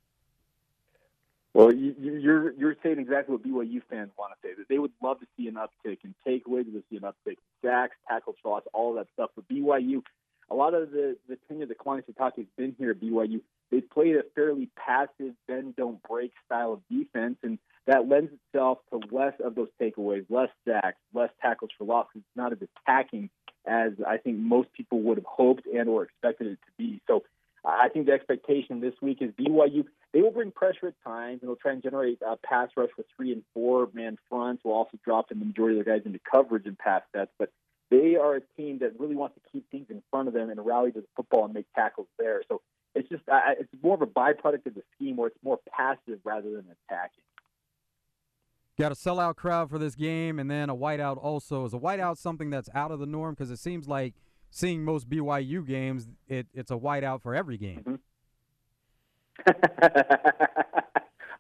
Well, 1.58 1.74
you, 1.74 1.96
you're 2.00 2.52
you're 2.54 2.76
saying 2.84 3.00
exactly 3.00 3.34
what 3.36 3.44
BYU 3.44 3.82
fans 3.90 4.12
want 4.16 4.32
to 4.32 4.48
say 4.48 4.54
that 4.56 4.70
they 4.70 4.78
would 4.78 4.92
love 5.02 5.20
to 5.22 5.26
see 5.36 5.48
an 5.48 5.56
uptick 5.56 5.98
in 6.04 6.14
takeaways, 6.26 6.66
to 6.66 6.84
see 6.88 6.98
an 6.98 7.02
uptick 7.02 7.38
in 7.38 7.38
sacks, 7.66 7.96
tackle 8.08 8.36
for 8.44 8.52
loss, 8.52 8.64
all 8.76 8.94
that 8.94 9.08
stuff. 9.16 9.32
But 9.36 9.48
BYU, 9.48 10.04
a 10.52 10.54
lot 10.54 10.76
of 10.76 10.92
the 10.92 11.18
the 11.28 11.36
tenure 11.48 11.66
that 11.66 11.80
Kalani 11.80 12.04
Sitake 12.06 12.38
has 12.38 12.46
been 12.60 12.76
here 12.78 12.92
at 12.92 13.02
BYU, 13.02 13.42
they've 13.72 13.90
played 13.90 14.18
a 14.18 14.22
fairly 14.36 14.70
passive, 14.78 15.34
bend 15.48 15.76
don't 15.76 16.00
break 16.04 16.32
style 16.46 16.74
of 16.74 16.82
defense, 16.92 17.38
and 17.42 17.58
that 17.88 18.08
lends 18.08 18.32
itself 18.34 18.78
to 18.94 19.00
less 19.12 19.34
of 19.44 19.56
those 19.56 19.70
takeaways, 19.82 20.28
less 20.30 20.50
sacks, 20.64 21.00
less 21.12 21.32
tackles 21.42 21.72
for 21.76 21.86
loss. 21.86 22.06
It's 22.14 22.24
not 22.36 22.52
as 22.52 22.60
attacking 22.62 23.32
as 23.66 23.94
I 24.08 24.18
think 24.18 24.38
most 24.38 24.72
people 24.74 25.02
would 25.02 25.18
have 25.18 25.26
hoped 25.26 25.66
and 25.66 25.90
or 25.90 26.04
expected 26.04 26.50
it 26.50 26.60
to 26.68 26.72
be. 26.78 27.02
So 27.08 27.24
I 27.66 27.90
think 27.90 28.06
the 28.06 28.12
expectation 28.12 28.80
this 28.80 28.94
week 29.02 29.24
is 29.24 29.32
BYU. 29.32 29.86
They 30.14 30.22
will 30.22 30.32
bring 30.32 30.52
pressure 30.52 30.88
at 30.88 30.94
times, 31.04 31.40
and 31.42 31.50
they'll 31.50 31.58
try 31.58 31.74
and 31.74 31.84
generate 31.84 32.20
a 32.26 32.38
pass 32.38 32.70
rush 32.78 32.90
with 32.98 33.06
three 33.16 33.32
and 33.32 33.44
four 33.54 33.90
man 33.94 34.18
fronts. 34.30 34.64
Will 34.64 34.74
also 34.74 34.98
drop 35.04 35.32
in 35.32 35.40
the 35.40 35.46
majority 35.46 35.80
of 35.80 35.86
their 35.86 35.98
guys 35.98 36.06
into 36.06 36.20
coverage 36.32 36.66
and 36.66 36.78
pass 36.78 37.02
sets. 37.14 37.32
But 37.38 37.52
they 37.90 38.16
are 38.16 38.36
a 38.36 38.42
team 38.56 38.80
that 38.80 39.00
really 39.00 39.16
wants 39.16 39.36
to 39.36 39.42
keep 39.52 39.70
things 39.70 39.88
in 39.90 40.02
front 40.10 40.28
of 40.28 40.34
them 40.34 40.50
and 40.50 40.66
rally 40.66 40.92
to 40.92 41.02
the 41.02 41.08
football 41.16 41.46
and 41.46 41.54
make 41.54 41.66
tackles 41.76 42.08
there. 42.18 42.42
So 42.48 42.62
it's 42.96 43.10
just 43.10 43.24
uh, 43.32 43.40
it's 43.60 43.70
more 43.84 43.96
of 43.96 44.02
a 44.02 44.08
byproduct 44.08 44.66
of 44.66 44.76
the 44.76 44.84
scheme 44.96 45.18
where 45.18 45.28
it's 45.28 45.44
more 45.44 45.60
passive 45.76 46.20
rather 46.24 46.50
than 46.50 46.66
attacking. 46.90 47.24
Got 48.80 48.92
a 48.92 48.96
sellout 48.96 49.36
crowd 49.36 49.70
for 49.70 49.80
this 49.80 49.96
game, 49.96 50.38
and 50.38 50.52
then 50.52 50.70
a 50.70 50.76
whiteout 50.76 51.18
also. 51.18 51.66
Is 51.66 51.74
a 51.74 51.80
whiteout 51.80 52.18
something 52.18 52.50
that's 52.50 52.70
out 52.76 52.92
of 52.92 53.00
the 53.00 53.08
norm? 53.08 53.34
Because 53.34 53.50
it 53.50 53.58
seems 53.58 53.88
like 53.88 54.14
seeing 54.52 54.84
most 54.84 55.10
BYU 55.10 55.66
games, 55.66 56.08
it, 56.28 56.48
it's 56.54 56.72
a 56.72 56.76
whiteout 56.76 57.22
for 57.22 57.34
every 57.34 57.58
game. 57.58 57.80
Mm-hmm. 57.80 57.96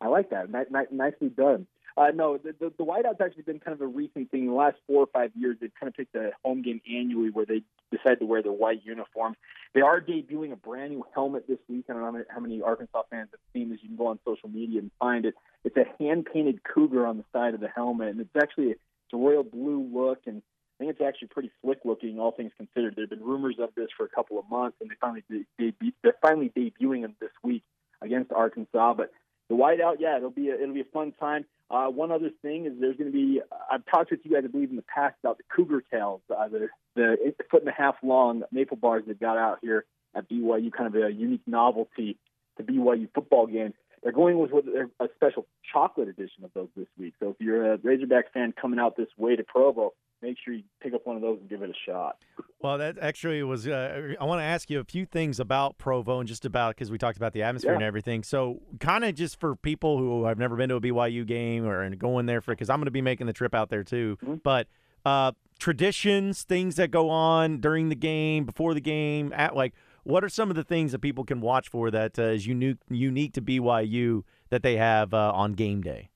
I 0.01 0.07
like 0.07 0.29
that. 0.29 0.49
Nicely 0.91 1.29
done. 1.29 1.67
Uh, 1.97 2.11
no, 2.13 2.37
the, 2.37 2.53
the, 2.59 2.71
the 2.77 2.85
whiteout's 2.85 3.19
actually 3.19 3.41
been 3.41 3.59
kind 3.59 3.73
of 3.73 3.81
a 3.81 3.87
recent 3.87 4.29
thing. 4.29 4.41
In 4.41 4.47
the 4.47 4.53
last 4.53 4.75
four 4.85 5.01
or 5.01 5.07
five 5.11 5.31
years, 5.35 5.57
they've 5.59 5.73
kind 5.79 5.87
of 5.87 5.95
picked 5.95 6.15
a 6.15 6.29
home 6.45 6.61
game 6.61 6.79
annually 6.87 7.31
where 7.31 7.45
they 7.45 7.63
decide 7.91 8.19
to 8.19 8.25
wear 8.25 8.43
their 8.43 8.51
white 8.51 8.81
uniforms. 8.85 9.35
They 9.73 9.81
are 9.81 9.99
debuting 9.99 10.51
a 10.51 10.55
brand 10.55 10.91
new 10.91 11.03
helmet 11.15 11.47
this 11.47 11.57
week. 11.67 11.85
I 11.89 11.93
don't 11.93 12.01
know 12.03 12.23
how 12.29 12.39
many 12.39 12.61
Arkansas 12.61 13.01
fans 13.09 13.29
have 13.31 13.39
seen 13.51 13.71
this. 13.71 13.79
You 13.81 13.89
can 13.89 13.97
go 13.97 14.07
on 14.07 14.19
social 14.25 14.47
media 14.47 14.79
and 14.79 14.91
find 14.99 15.25
it. 15.25 15.33
It's 15.63 15.75
a 15.75 15.85
hand 15.99 16.27
painted 16.31 16.63
cougar 16.63 17.07
on 17.07 17.17
the 17.17 17.25
side 17.33 17.55
of 17.55 17.61
the 17.61 17.69
helmet, 17.69 18.09
and 18.09 18.21
it's 18.21 18.35
actually 18.39 18.67
it's 18.67 18.79
a 19.13 19.17
royal 19.17 19.43
blue 19.43 19.89
look, 19.91 20.19
and 20.27 20.43
I 20.79 20.83
think 20.83 20.91
it's 20.91 21.01
actually 21.01 21.29
pretty 21.29 21.49
slick 21.63 21.79
looking, 21.83 22.19
all 22.19 22.31
things 22.31 22.51
considered. 22.57 22.95
There 22.95 23.05
have 23.05 23.09
been 23.09 23.23
rumors 23.23 23.55
of 23.59 23.69
this 23.75 23.87
for 23.97 24.05
a 24.05 24.09
couple 24.09 24.37
of 24.37 24.47
months, 24.51 24.77
and 24.81 24.91
they 24.91 24.95
finally 25.01 25.23
de- 25.31 25.45
de- 25.57 25.93
they're 26.03 26.13
finally 26.21 26.51
debuting 26.55 27.01
them 27.01 27.15
this 27.19 27.31
week 27.43 27.63
against 28.01 28.31
Arkansas. 28.31 28.93
But 28.93 29.11
the 29.49 29.55
whiteout, 29.55 29.97
yeah, 29.99 30.17
it'll 30.17 30.29
be 30.29 30.49
a, 30.49 30.55
it'll 30.55 30.73
be 30.73 30.81
a 30.81 30.93
fun 30.93 31.13
time. 31.19 31.45
Uh, 31.69 31.87
one 31.87 32.11
other 32.11 32.29
thing 32.41 32.65
is 32.65 32.73
there's 32.79 32.95
going 32.95 33.11
to 33.11 33.17
be 33.17 33.41
I've 33.71 33.85
talked 33.85 34.11
with 34.11 34.21
you 34.23 34.31
guys, 34.31 34.43
I 34.45 34.47
believe, 34.47 34.69
in 34.69 34.77
the 34.77 34.83
past 34.83 35.15
about 35.23 35.37
the 35.37 35.43
cougar 35.53 35.83
tails, 35.91 36.21
uh, 36.29 36.47
the 36.47 36.67
the 36.95 37.33
foot 37.51 37.61
and 37.61 37.69
a 37.69 37.73
half 37.73 37.95
long 38.03 38.43
maple 38.51 38.77
bars 38.77 39.03
that 39.07 39.19
got 39.19 39.37
out 39.37 39.59
here 39.61 39.85
at 40.15 40.29
BYU, 40.29 40.71
kind 40.71 40.87
of 40.87 41.01
a 41.01 41.11
unique 41.11 41.41
novelty 41.45 42.17
to 42.57 42.63
BYU 42.63 43.09
football 43.13 43.47
games. 43.47 43.73
They're 44.03 44.11
going 44.11 44.39
with 44.39 44.51
what, 44.51 44.65
a 44.99 45.07
special 45.15 45.45
chocolate 45.73 46.07
edition 46.07 46.43
of 46.43 46.51
those 46.53 46.69
this 46.75 46.87
week. 46.97 47.13
So 47.19 47.29
if 47.29 47.35
you're 47.39 47.73
a 47.73 47.77
Razorback 47.77 48.31
fan 48.33 48.53
coming 48.59 48.79
out 48.79 48.95
this 48.95 49.07
way 49.17 49.35
to 49.35 49.43
Provo, 49.43 49.93
make 50.21 50.37
sure 50.43 50.53
you 50.53 50.63
pick 50.81 50.93
up 50.93 51.05
one 51.05 51.15
of 51.15 51.21
those 51.21 51.39
and 51.39 51.49
give 51.49 51.61
it 51.61 51.69
a 51.69 51.89
shot. 51.89 52.17
Well, 52.61 52.77
that 52.77 52.97
actually 52.99 53.43
was. 53.43 53.67
Uh, 53.67 54.13
I 54.19 54.23
want 54.25 54.39
to 54.39 54.43
ask 54.43 54.69
you 54.69 54.79
a 54.79 54.83
few 54.83 55.05
things 55.05 55.39
about 55.39 55.77
Provo 55.77 56.19
and 56.19 56.27
just 56.27 56.45
about 56.45 56.75
because 56.75 56.89
we 56.89 56.97
talked 56.97 57.17
about 57.17 57.33
the 57.33 57.43
atmosphere 57.43 57.71
yeah. 57.71 57.77
and 57.77 57.83
everything. 57.83 58.23
So, 58.23 58.61
kind 58.79 59.03
of 59.05 59.15
just 59.15 59.39
for 59.39 59.55
people 59.55 59.97
who 59.97 60.25
have 60.25 60.37
never 60.37 60.55
been 60.55 60.69
to 60.69 60.75
a 60.75 60.81
BYU 60.81 61.25
game 61.25 61.65
or 61.65 61.87
going 61.95 62.25
there 62.25 62.41
for, 62.41 62.53
because 62.53 62.69
I'm 62.69 62.77
going 62.77 62.85
to 62.85 62.91
be 62.91 63.01
making 63.01 63.27
the 63.27 63.33
trip 63.33 63.53
out 63.53 63.69
there 63.69 63.83
too. 63.83 64.17
Mm-hmm. 64.23 64.35
But 64.43 64.67
uh, 65.05 65.33
traditions, 65.59 66.43
things 66.43 66.75
that 66.75 66.91
go 66.91 67.09
on 67.09 67.59
during 67.59 67.89
the 67.89 67.95
game, 67.95 68.45
before 68.45 68.73
the 68.73 68.81
game, 68.81 69.31
at 69.33 69.55
like 69.55 69.73
what 70.07 70.23
are 70.23 70.29
some 70.29 70.49
of 70.49 70.55
the 70.55 70.63
things 70.63 70.93
that 70.93 70.99
people 70.99 71.25
can 71.25 71.41
watch 71.41 71.69
for 71.69 71.91
that 71.91 72.17
uh, 72.17 72.23
is 72.23 72.47
unique 72.47 72.77
unique 72.89 73.33
to 73.33 73.41
BYU 73.41 74.23
that 74.49 74.63
they 74.63 74.77
have 74.77 75.13
uh, 75.13 75.31
on 75.35 75.53
game 75.53 75.81
day? 75.81 76.09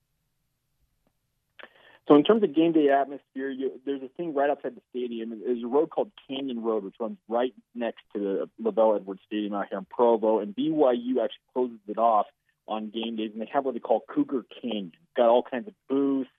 So 2.08 2.16
in 2.16 2.24
terms 2.24 2.42
of 2.42 2.54
game 2.54 2.72
day 2.72 2.88
atmosphere, 2.88 3.50
you, 3.50 3.80
there's 3.84 4.02
a 4.02 4.08
thing 4.16 4.34
right 4.34 4.50
outside 4.50 4.74
the 4.74 4.80
stadium. 4.90 5.40
There's 5.44 5.62
a 5.62 5.66
road 5.66 5.90
called 5.90 6.10
Canyon 6.26 6.62
Road, 6.62 6.84
which 6.84 6.96
runs 6.98 7.18
right 7.28 7.54
next 7.74 8.00
to 8.14 8.18
the 8.18 8.70
LaVell 8.70 8.96
Edwards 8.96 9.20
Stadium 9.26 9.54
out 9.54 9.66
here 9.68 9.78
in 9.78 9.84
Provo, 9.84 10.40
and 10.40 10.56
BYU 10.56 11.22
actually 11.22 11.44
closes 11.52 11.78
it 11.86 11.98
off 11.98 12.26
on 12.66 12.90
game 12.90 13.16
days, 13.16 13.30
and 13.32 13.42
they 13.42 13.48
have 13.52 13.64
what 13.64 13.74
they 13.74 13.80
call 13.80 14.02
Cougar 14.12 14.46
Canyon. 14.60 14.92
It's 14.94 15.16
got 15.16 15.28
all 15.28 15.42
kinds 15.42 15.68
of 15.68 15.74
booths, 15.88 16.30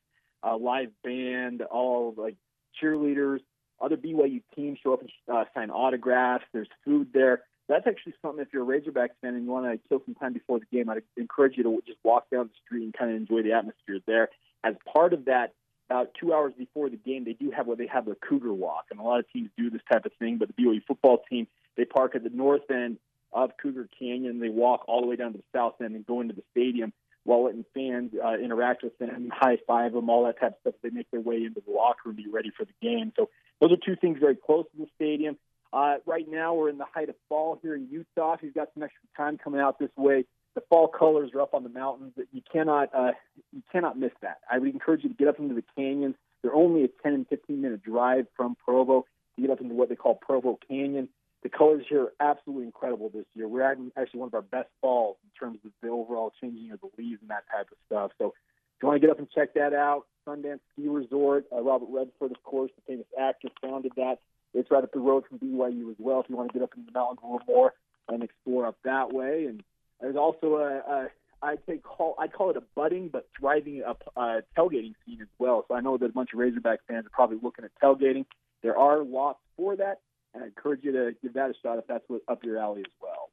live 0.43 0.89
band, 1.03 1.62
all 1.62 2.13
like 2.17 2.36
cheerleaders. 2.81 3.39
Other 3.84 3.98
BYU 3.98 4.42
teams 4.56 4.80
show 4.82 4.94
up 4.94 5.02
and 5.02 5.10
uh, 5.32 5.44
sign 5.54 5.70
autographs. 5.70 6.46
There's 6.54 6.70
food 6.86 7.10
there. 7.13 7.42
That's 7.68 7.86
actually 7.88 8.13
something. 8.22 8.42
If 8.42 8.50
you're 8.54 8.63
a 8.63 8.80
Razorbacks 8.80 9.16
fan 9.22 9.36
and 9.36 9.46
you 9.46 9.52
want 9.52 9.66
to 9.66 9.90
kill 9.90 10.02
some 10.06 10.16
time 10.16 10.34
before 10.34 10.60
the 10.60 10.66
game, 10.72 10.90
I'd 10.90 11.04
encourage 11.18 11.58
you 11.58 11.63
to 11.63 11.82
just 11.86 12.00
walk 12.04 12.30
down 12.30 12.48
the 12.48 12.54
street 12.66 12.84
and 12.84 12.94
kind 12.94 13.12
of 13.12 13.18
enjoy 13.18 13.44
the 13.44 13.54
atmosphere 13.54 14.00
there 14.06 14.30
as 14.63 14.75
part 14.92 15.13
of 15.13 15.25
that, 15.25 15.54
about 15.90 16.12
two 16.20 16.34
hours 16.34 16.54
before 16.58 16.90
the 16.90 16.98
game, 16.98 17.25
they 17.25 17.34
do 17.34 17.52
have 17.52 17.68
what 17.68 17.78
they 17.78 17.88
have 17.88 18.06
the 18.06 18.16
Cougar 18.16 18.54
Walk, 18.54 18.86
and 18.90 19.00
a 19.00 19.04
lot 19.04 19.20
of 19.20 19.30
teams 19.32 19.50
do 19.58 19.70
this 19.70 19.82
type 19.92 20.06
of 20.06 20.13
thing. 20.13 20.38
But 20.38 20.50
the 20.56 20.63
BYU 20.63 20.82
football 20.88 21.22
team, 21.30 21.48
they 21.75 21.86
park 21.86 22.16
at 22.16 22.24
the 22.24 22.30
north 22.30 22.70
end 22.72 22.98
of 23.34 23.52
Cougar 23.62 23.90
Canyon. 24.00 24.40
They 24.40 24.50
walk 24.50 24.86
all 24.88 25.02
the 25.02 25.08
way 25.08 25.16
down 25.16 25.34
to 25.34 25.38
the 25.38 25.44
south 25.54 25.75
end 25.82 25.96
and 25.96 26.06
go 26.06 26.22
into 26.22 26.34
the 26.34 26.44
stadium 26.52 26.94
while 27.25 27.46
letting 27.46 27.65
fans 27.74 28.12
uh, 28.24 28.36
interact 28.36 28.84
with 28.84 28.98
them, 28.98 29.32
high 29.34 29.58
five 29.65 29.94
them, 29.94 30.10
all 30.10 30.25
that 30.25 30.39
type 30.39 30.51
of 30.51 30.58
stuff. 30.62 30.74
They 30.84 30.89
make 30.89 31.10
their 31.12 31.22
way 31.22 31.44
into 31.44 31.62
the 31.65 31.72
locker 31.72 32.01
room 32.06 32.15
be 32.15 32.27
ready 32.27 32.51
for 32.56 32.65
the 32.65 32.74
game. 32.82 33.13
So 33.15 33.30
those 33.62 33.72
are 33.72 33.77
two 33.77 33.96
things 33.96 34.20
very 34.20 34.36
close 34.36 34.65
to 34.72 34.77
the 34.77 34.88
stadium. 34.96 35.38
Uh, 35.72 35.96
right 36.06 36.25
now, 36.30 36.53
we're 36.53 36.70
in 36.70 36.77
the 36.77 36.86
height 36.86 37.10
of 37.10 37.15
fall 37.30 37.58
here 37.62 37.75
in 37.75 37.88
Utah. 37.89 38.34
If 38.34 38.44
you've 38.44 38.53
got 38.53 38.70
some 38.74 38.84
extra 38.84 39.01
time 39.18 39.38
coming 39.38 39.60
out 39.60 39.80
this 39.80 39.89
way, 39.98 40.25
the 40.53 40.62
fall 40.70 40.88
colors 40.88 41.32
are 41.34 41.42
up 41.42 41.53
on 41.53 41.63
the 41.63 41.70
mountains. 41.70 42.13
You 42.32 42.42
cannot 42.51 42.94
uh, 42.94 43.12
you 43.51 43.63
cannot 43.72 43.98
miss 43.98 44.12
that. 44.22 44.38
I 44.51 44.60
would 44.60 44.70
encourage 44.70 45.03
you 45.03 45.10
to 45.10 45.15
get 45.15 45.27
up 45.27 45.39
into 45.39 45.56
the 45.56 45.63
canyons. 45.75 46.15
They're 46.42 46.53
only 46.53 46.84
a 46.84 46.88
10 47.01 47.13
and 47.13 47.27
15 47.27 47.62
minute 47.62 47.82
drive 47.82 48.27
from 48.36 48.56
Provo. 48.63 49.06
You 49.38 49.48
get 49.48 49.53
up 49.53 49.62
into 49.62 49.74
what 49.74 49.89
they 49.89 49.96
call 49.96 50.15
Provo 50.15 50.60
Canyon. 50.68 51.10
The 51.43 51.50
colors 51.50 51.85
here 51.89 52.03
are 52.03 52.13
absolutely 52.21 52.65
incredible 52.65 53.09
this 53.13 53.25
year. 53.35 53.47
We're 53.47 53.63
actually 53.63 54.19
one 54.19 54.27
of 54.27 54.33
our 54.33 54.41
best 54.41 54.69
falls 54.81 55.17
in 55.23 55.29
terms 55.38 55.59
of 55.65 55.71
the 55.81 55.89
overall 55.89 56.31
changing 56.41 56.71
of 56.71 56.79
the 56.79 56.89
leaves 56.97 57.19
and 57.21 57.29
that 57.29 57.43
type 57.51 57.67
of 57.69 57.77
stuff. 57.85 58.12
So 58.17 58.27
if 58.27 58.81
you 58.81 58.88
want 58.88 59.01
to 59.01 59.05
get 59.05 59.12
up 59.12 59.19
and 59.19 59.29
check 59.29 59.53
that 59.55 59.73
out, 59.73 60.05
Sundance 60.25 60.59
Ski 60.71 60.88
Resort, 60.88 61.45
uh, 61.51 61.62
Robert 61.62 61.89
Redford, 61.91 62.31
of 62.31 62.41
course, 62.43 62.71
the 62.75 62.93
famous 62.93 63.07
actor, 63.19 63.50
founded 63.62 63.91
that. 63.97 64.19
It's 64.53 64.69
right 64.71 64.83
up 64.83 64.91
the 64.93 65.00
road 65.00 65.25
from 65.27 65.39
BYU 65.39 65.89
as 65.89 65.97
well. 66.00 66.21
If 66.21 66.29
you 66.29 66.38
want 66.38 66.51
to 66.51 66.53
get 66.53 66.63
up 66.63 66.71
in 66.77 66.85
the 66.85 66.91
mountains 66.91 67.19
a 67.23 67.25
little 67.25 67.41
more 67.47 67.73
and 68.07 68.23
explore 68.23 68.67
up 68.67 68.77
that 68.85 69.12
way, 69.12 69.45
and 69.45 69.63
there's 70.00 70.15
also 70.15 70.55
a, 70.55 70.77
a 70.77 71.07
I'd 71.41 71.59
say 71.67 71.77
call 71.77 72.15
I'd 72.19 72.31
call 72.31 72.51
it 72.51 72.57
a 72.57 72.63
budding 72.75 73.09
but 73.09 73.27
thriving 73.38 73.83
up 73.83 74.03
uh, 74.15 74.41
tailgating 74.57 74.93
scene 75.05 75.19
as 75.21 75.27
well. 75.39 75.65
So 75.67 75.75
I 75.75 75.81
know 75.81 75.97
that 75.97 76.05
a 76.05 76.13
bunch 76.13 76.31
of 76.33 76.39
Razorback 76.39 76.79
fans 76.88 77.05
are 77.05 77.09
probably 77.09 77.38
looking 77.41 77.65
at 77.65 77.71
tailgating. 77.81 78.25
There 78.62 78.77
are 78.77 79.03
lots 79.03 79.39
for 79.57 79.75
that, 79.75 80.00
and 80.34 80.44
I 80.44 80.48
encourage 80.48 80.84
you 80.84 80.92
to 80.92 81.12
give 81.22 81.34
that 81.34 81.50
a 81.50 81.54
shot 81.62 81.78
if 81.78 81.88
that's 81.88 82.04
what, 82.08 82.22
up 82.28 82.44
your 82.44 82.58
alley 82.58 82.82
as 82.82 82.92
well. 83.02 83.30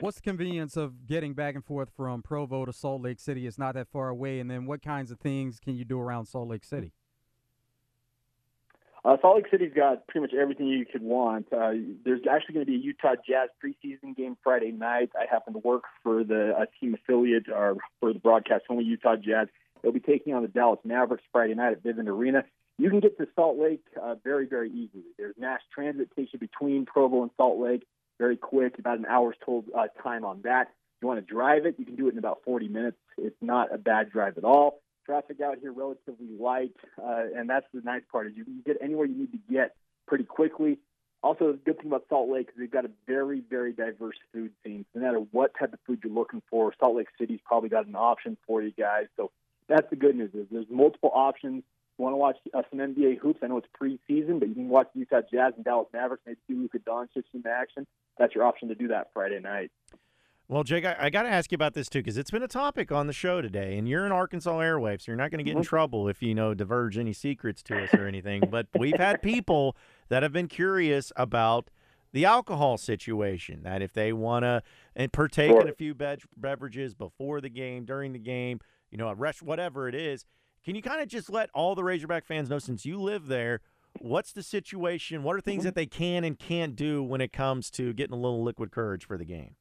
What's 0.00 0.16
the 0.16 0.22
convenience 0.22 0.76
of 0.76 1.06
getting 1.06 1.34
back 1.34 1.56
and 1.56 1.64
forth 1.64 1.90
from 1.96 2.22
Provo 2.22 2.64
to 2.64 2.72
Salt 2.72 3.02
Lake 3.02 3.18
City? 3.18 3.46
It's 3.46 3.58
not 3.58 3.74
that 3.74 3.88
far 3.88 4.08
away, 4.08 4.38
and 4.38 4.48
then 4.48 4.64
what 4.64 4.80
kinds 4.80 5.10
of 5.10 5.18
things 5.18 5.58
can 5.58 5.74
you 5.74 5.84
do 5.84 6.00
around 6.00 6.26
Salt 6.26 6.48
Lake 6.48 6.64
City? 6.64 6.92
Uh, 9.04 9.16
Salt 9.20 9.36
Lake 9.36 9.46
City's 9.50 9.72
got 9.74 10.06
pretty 10.06 10.20
much 10.20 10.34
everything 10.34 10.66
you 10.68 10.84
could 10.84 11.02
want. 11.02 11.46
Uh, 11.52 11.72
there's 12.04 12.20
actually 12.30 12.54
going 12.54 12.66
to 12.66 12.70
be 12.70 12.76
a 12.76 12.80
Utah 12.80 13.14
Jazz 13.26 13.48
preseason 13.64 14.16
game 14.16 14.36
Friday 14.44 14.70
night. 14.70 15.10
I 15.18 15.24
happen 15.30 15.52
to 15.54 15.60
work 15.60 15.84
for 16.02 16.22
the 16.22 16.52
uh, 16.56 16.66
team 16.80 16.94
affiliate 16.94 17.48
or 17.48 17.76
for 18.00 18.12
the 18.12 18.18
broadcast 18.18 18.64
only 18.68 18.84
Utah 18.84 19.16
Jazz. 19.16 19.48
They'll 19.82 19.92
be 19.92 20.00
taking 20.00 20.34
on 20.34 20.42
the 20.42 20.48
Dallas 20.48 20.80
Mavericks 20.84 21.22
Friday 21.32 21.54
night 21.54 21.72
at 21.72 21.82
Vivint 21.82 22.08
Arena. 22.08 22.44
You 22.78 22.90
can 22.90 23.00
get 23.00 23.18
to 23.18 23.26
Salt 23.34 23.58
Lake 23.58 23.82
uh, 24.00 24.14
very, 24.22 24.46
very 24.46 24.70
easily. 24.70 25.04
There's 25.18 25.34
mass 25.38 25.60
transit 25.74 26.14
takes 26.16 26.32
between 26.32 26.86
Provo 26.86 27.22
and 27.22 27.30
Salt 27.36 27.58
Lake 27.58 27.84
very 28.18 28.36
quick, 28.36 28.78
about 28.78 28.98
an 28.98 29.06
hour's 29.06 29.36
told 29.44 29.66
uh, 29.76 29.86
time 30.02 30.24
on 30.24 30.42
that. 30.42 30.68
If 30.68 31.02
you 31.02 31.08
want 31.08 31.24
to 31.24 31.32
drive 31.32 31.66
it, 31.66 31.76
you 31.78 31.84
can 31.84 31.94
do 31.94 32.08
it 32.08 32.12
in 32.12 32.18
about 32.18 32.40
40 32.44 32.68
minutes. 32.68 32.96
It's 33.16 33.36
not 33.40 33.72
a 33.72 33.78
bad 33.78 34.10
drive 34.10 34.36
at 34.36 34.44
all. 34.44 34.80
Traffic 35.06 35.40
out 35.40 35.58
here 35.60 35.72
relatively 35.72 36.26
light, 36.38 36.74
uh, 37.02 37.24
and 37.34 37.48
that's 37.48 37.66
the 37.72 37.80
nice 37.82 38.02
part 38.10 38.26
is 38.26 38.32
you 38.36 38.44
can 38.44 38.62
get 38.66 38.76
anywhere 38.82 39.06
you 39.06 39.16
need 39.16 39.32
to 39.32 39.38
get 39.50 39.74
pretty 40.06 40.24
quickly. 40.24 40.78
Also, 41.22 41.52
the 41.52 41.58
good 41.58 41.78
thing 41.78 41.86
about 41.86 42.04
Salt 42.08 42.28
Lake 42.28 42.48
is 42.48 42.54
they've 42.58 42.70
got 42.70 42.84
a 42.84 42.90
very, 43.06 43.42
very 43.48 43.72
diverse 43.72 44.16
food 44.32 44.52
scene. 44.64 44.84
No 44.94 45.00
matter 45.00 45.18
what 45.32 45.52
type 45.58 45.72
of 45.72 45.78
food 45.86 46.00
you're 46.04 46.12
looking 46.12 46.42
for, 46.50 46.72
Salt 46.78 46.96
Lake 46.96 47.08
City's 47.18 47.40
probably 47.44 47.68
got 47.68 47.86
an 47.86 47.96
option 47.96 48.36
for 48.46 48.62
you 48.62 48.70
guys. 48.70 49.06
So 49.16 49.30
that's 49.68 49.88
the 49.90 49.96
good 49.96 50.14
news 50.14 50.30
is 50.34 50.46
there's 50.50 50.66
multiple 50.70 51.10
options. 51.14 51.62
Want 51.98 52.12
to 52.12 52.16
watch 52.16 52.36
uh, 52.54 52.62
some 52.70 52.78
NBA 52.78 53.18
hoops? 53.18 53.40
I 53.42 53.48
know 53.48 53.58
it's 53.58 53.66
preseason, 53.80 54.38
but 54.38 54.48
you 54.48 54.54
can 54.54 54.68
watch 54.68 54.88
Utah 54.94 55.20
Jazz 55.20 55.52
and 55.56 55.64
Dallas 55.64 55.88
Mavericks. 55.92 56.22
Maybe 56.26 56.38
see 56.46 56.54
Luka 56.54 56.78
Doncic 56.78 57.24
in 57.34 57.44
action. 57.46 57.86
That's 58.18 58.34
your 58.36 58.44
option 58.44 58.68
to 58.68 58.76
do 58.76 58.88
that 58.88 59.10
Friday 59.12 59.40
night. 59.40 59.72
Well, 60.46 60.62
Jake, 60.62 60.86
I, 60.86 60.96
I 60.98 61.10
got 61.10 61.24
to 61.24 61.28
ask 61.28 61.52
you 61.52 61.56
about 61.56 61.74
this 61.74 61.88
too 61.88 61.98
because 61.98 62.16
it's 62.16 62.30
been 62.30 62.42
a 62.42 62.48
topic 62.48 62.90
on 62.92 63.06
the 63.08 63.12
show 63.12 63.42
today, 63.42 63.76
and 63.76 63.88
you're 63.88 64.06
in 64.06 64.12
Arkansas 64.12 64.58
airwaves, 64.58 65.02
so 65.02 65.12
you're 65.12 65.16
not 65.16 65.30
going 65.30 65.38
to 65.38 65.44
get 65.44 65.52
in 65.52 65.58
mm-hmm. 65.58 65.68
trouble 65.68 66.08
if 66.08 66.22
you 66.22 66.34
know 66.34 66.54
divulge 66.54 66.96
any 66.96 67.12
secrets 67.12 67.62
to 67.64 67.82
us 67.82 67.92
or 67.92 68.06
anything. 68.06 68.44
but 68.50 68.68
we've 68.78 68.96
had 68.96 69.20
people 69.20 69.76
that 70.08 70.22
have 70.22 70.32
been 70.32 70.48
curious 70.48 71.12
about 71.16 71.68
the 72.12 72.24
alcohol 72.24 72.78
situation. 72.78 73.62
That 73.64 73.82
if 73.82 73.92
they 73.92 74.12
want 74.12 74.44
to 74.44 74.62
and 74.96 75.12
partake 75.12 75.50
sure. 75.50 75.60
in 75.60 75.68
a 75.68 75.72
few 75.72 75.94
be- 75.94 76.16
beverages 76.36 76.94
before 76.94 77.40
the 77.40 77.50
game, 77.50 77.84
during 77.84 78.14
the 78.14 78.18
game, 78.18 78.60
you 78.90 78.96
know, 78.96 79.08
a 79.08 79.14
rush, 79.14 79.42
whatever 79.42 79.86
it 79.86 79.94
is, 79.94 80.24
can 80.64 80.74
you 80.74 80.82
kind 80.82 81.00
of 81.00 81.08
just 81.08 81.30
let 81.30 81.50
all 81.54 81.74
the 81.74 81.84
Razorback 81.84 82.26
fans 82.26 82.50
know 82.50 82.58
since 82.58 82.84
you 82.84 83.00
live 83.00 83.26
there? 83.26 83.60
What's 84.00 84.32
the 84.32 84.42
situation? 84.42 85.22
What 85.22 85.36
are 85.36 85.40
things 85.40 85.60
mm-hmm. 85.60 85.68
that 85.68 85.74
they 85.74 85.86
can 85.86 86.24
and 86.24 86.38
can't 86.38 86.76
do 86.76 87.02
when 87.02 87.20
it 87.20 87.32
comes 87.32 87.70
to 87.72 87.92
getting 87.92 88.14
a 88.14 88.20
little 88.20 88.42
liquid 88.42 88.70
courage 88.70 89.04
for 89.06 89.16
the 89.16 89.24
game? 89.24 89.56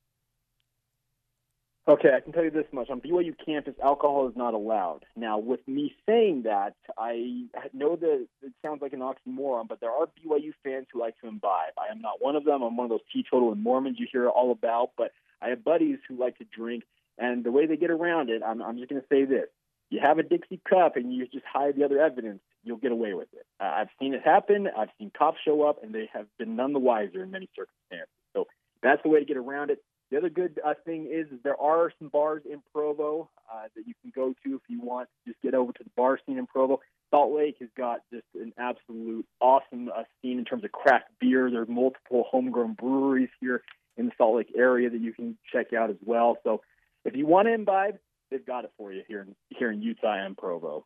Okay, 1.89 2.09
I 2.13 2.19
can 2.19 2.33
tell 2.33 2.43
you 2.43 2.51
this 2.51 2.65
much. 2.73 2.89
On 2.89 2.99
BYU 2.99 3.33
campus, 3.45 3.73
alcohol 3.81 4.27
is 4.27 4.35
not 4.35 4.53
allowed. 4.53 5.05
Now, 5.15 5.37
with 5.37 5.65
me 5.67 5.95
saying 6.05 6.43
that, 6.43 6.75
I 6.97 7.45
know 7.73 7.95
that 7.95 8.27
it 8.41 8.51
sounds 8.61 8.81
like 8.81 8.91
an 8.91 8.99
oxymoron, 8.99 9.69
but 9.69 9.79
there 9.79 9.91
are 9.91 10.07
BYU 10.07 10.51
fans 10.65 10.87
who 10.91 10.99
like 10.99 11.17
to 11.21 11.29
imbibe. 11.29 11.71
I 11.77 11.89
am 11.89 12.01
not 12.01 12.15
one 12.19 12.35
of 12.35 12.43
them. 12.43 12.61
I'm 12.61 12.75
one 12.75 12.83
of 12.83 12.89
those 12.89 13.07
teetotal 13.13 13.53
and 13.53 13.63
Mormons 13.63 13.97
you 13.99 14.07
hear 14.11 14.27
all 14.27 14.51
about, 14.51 14.91
but 14.97 15.13
I 15.41 15.47
have 15.47 15.63
buddies 15.63 15.99
who 16.09 16.19
like 16.19 16.37
to 16.39 16.43
drink, 16.43 16.83
and 17.17 17.45
the 17.45 17.53
way 17.53 17.67
they 17.67 17.77
get 17.77 17.89
around 17.89 18.29
it, 18.29 18.41
I'm, 18.45 18.61
I'm 18.61 18.77
just 18.77 18.89
going 18.89 19.01
to 19.01 19.07
say 19.07 19.23
this. 19.23 19.47
You 19.89 19.99
have 20.03 20.19
a 20.19 20.23
Dixie 20.23 20.59
cup 20.69 20.95
and 20.95 21.13
you 21.13 21.27
just 21.27 21.45
hide 21.45 21.75
the 21.75 21.85
other 21.85 22.01
evidence, 22.01 22.41
you'll 22.63 22.77
get 22.77 22.91
away 22.91 23.13
with 23.13 23.29
it. 23.33 23.45
Uh, 23.59 23.71
I've 23.75 23.89
seen 23.99 24.13
it 24.13 24.21
happen. 24.23 24.67
I've 24.77 24.89
seen 24.99 25.11
cops 25.17 25.37
show 25.45 25.63
up, 25.63 25.81
and 25.83 25.95
they 25.95 26.09
have 26.13 26.25
been 26.37 26.55
none 26.55 26.73
the 26.73 26.79
wiser 26.79 27.23
in 27.23 27.31
many 27.31 27.49
circumstances. 27.55 28.13
So 28.33 28.47
that's 28.83 29.01
the 29.03 29.09
way 29.09 29.19
to 29.19 29.25
get 29.25 29.37
around 29.37 29.71
it 29.71 29.81
The 30.11 30.17
other 30.17 30.29
good 30.29 30.59
uh, 30.65 30.73
thing 30.85 31.09
is, 31.11 31.27
there 31.43 31.59
are 31.59 31.91
some 31.99 32.09
bars 32.09 32.43
in 32.49 32.61
Provo 32.73 33.29
uh, 33.51 33.63
that 33.75 33.87
you 33.87 33.93
can 34.01 34.11
go 34.15 34.33
to 34.43 34.55
if 34.55 34.61
you 34.67 34.81
want 34.81 35.09
just 35.25 35.41
get 35.41 35.53
over 35.53 35.71
to 35.71 35.83
the 35.83 35.89
bar 35.95 36.19
scene 36.25 36.37
in 36.37 36.47
Provo. 36.47 36.79
Salt 37.09 37.33
Lake 37.33 37.55
has 37.59 37.69
got 37.77 38.01
just 38.11 38.25
an 38.35 38.53
absolute 38.57 39.25
awesome 39.39 39.89
uh, 39.89 40.03
scene 40.21 40.39
in 40.39 40.45
terms 40.45 40.63
of 40.63 40.71
craft 40.71 41.05
beer. 41.19 41.49
There 41.49 41.61
are 41.61 41.65
multiple 41.65 42.25
homegrown 42.29 42.73
breweries 42.73 43.29
here 43.39 43.63
in 43.95 44.07
the 44.07 44.11
Salt 44.17 44.35
Lake 44.35 44.51
area 44.55 44.89
that 44.89 45.01
you 45.01 45.13
can 45.13 45.37
check 45.51 45.73
out 45.73 45.89
as 45.89 45.97
well. 46.05 46.37
So 46.43 46.61
if 47.05 47.15
you 47.15 47.25
want 47.25 47.47
to 47.47 47.53
imbibe, 47.53 47.97
they've 48.31 48.45
got 48.45 48.63
it 48.65 48.71
for 48.77 48.91
you 48.93 49.03
here 49.07 49.21
in 49.21 49.35
here 49.57 49.71
in 49.71 49.81
Utah 49.81 50.13
and 50.25 50.37
Provo. 50.37 50.85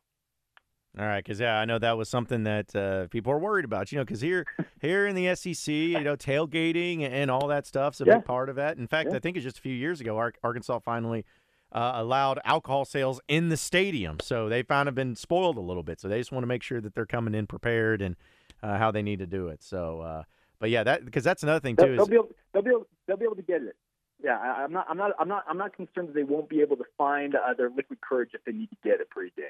All 1.00 1.06
right, 1.06 1.24
because 1.24 1.40
yeah, 1.40 1.58
I 1.58 1.64
know 1.66 1.80
that 1.80 1.98
was 1.98 2.10
something 2.10 2.44
that 2.44 2.76
uh, 2.76 3.08
people 3.08 3.32
are 3.32 3.40
worried 3.40 3.64
about. 3.64 3.92
You 3.92 4.00
know, 4.00 4.04
because 4.04 4.20
here, 4.20 4.46
here 4.82 5.08
in 5.08 5.16
the 5.16 5.34
SEC, 5.36 5.74
you 5.74 6.02
know, 6.02 6.18
tailgating 6.18 7.02
and 7.10 7.32
all 7.32 7.48
that 7.48 7.66
stuff's 7.66 8.02
a 8.02 8.06
Yeah. 8.06 8.18
big 8.18 8.26
part 8.26 8.50
of 8.50 8.58
that. 8.58 8.78
In 8.78 8.88
fact, 8.88 9.10
Yeah. 9.12 9.16
I 9.16 9.20
think 9.20 9.38
it's 9.38 9.46
just 9.46 9.58
a 9.58 9.62
few 9.62 9.74
years 9.74 10.02
ago, 10.02 10.18
Ar- 10.18 10.34
Arkansas 10.44 10.80
finally 10.80 11.24
uh, 11.72 11.94
allowed 11.96 12.40
alcohol 12.44 12.84
sales 12.84 13.22
in 13.30 13.48
the 13.48 13.56
stadium. 13.56 14.20
So 14.20 14.50
they 14.50 14.64
kind 14.64 14.90
of 14.90 14.96
been 14.96 15.16
spoiled 15.16 15.56
a 15.56 15.62
little 15.62 15.84
bit. 15.84 16.02
So 16.02 16.10
they 16.10 16.18
just 16.20 16.34
want 16.34 16.44
to 16.44 16.48
make 16.48 16.62
sure 16.64 16.82
that 16.82 16.94
they're 16.94 17.06
coming 17.06 17.34
in 17.36 17.48
prepared 17.48 18.02
and 18.02 18.18
uh, 18.62 18.78
how 18.78 18.92
they 18.92 19.02
need 19.02 19.20
to 19.20 19.26
do 19.26 19.48
it. 19.48 19.64
So, 19.64 20.02
uh, 20.02 20.24
but 20.60 20.70
yeah, 20.72 20.84
that 20.84 21.06
because 21.06 21.24
that's 21.24 21.42
another 21.44 21.62
thing 21.62 21.76
They'll, 21.76 21.88
too. 21.88 21.96
they'll 21.96 22.06
be 22.08 22.16
able, 22.16 22.30
they'll 22.54 22.62
be 22.64 22.70
able, 22.72 22.88
they'll 23.08 23.16
be 23.18 23.24
able 23.26 23.38
to 23.38 23.42
get 23.42 23.62
it. 23.62 23.78
Yeah, 24.24 24.38
I, 24.38 24.64
I'm 24.64 24.72
not, 24.72 24.86
I'm 24.90 24.98
not, 24.98 25.12
I'm 25.20 25.28
not, 25.28 25.44
I'm 25.48 25.58
not 25.58 25.76
concerned 25.76 26.10
that 26.10 26.14
they 26.16 26.24
won't 26.24 26.48
be 26.50 26.62
able 26.62 26.78
to 26.78 26.86
find 26.98 27.36
uh, 27.36 27.54
their 27.58 27.70
liquid 27.70 28.00
courage 28.02 28.32
if 28.34 28.44
they 28.46 28.52
need 28.52 28.70
to 28.70 28.78
get 28.84 29.00
it 29.02 29.08
pregame. 29.16 29.50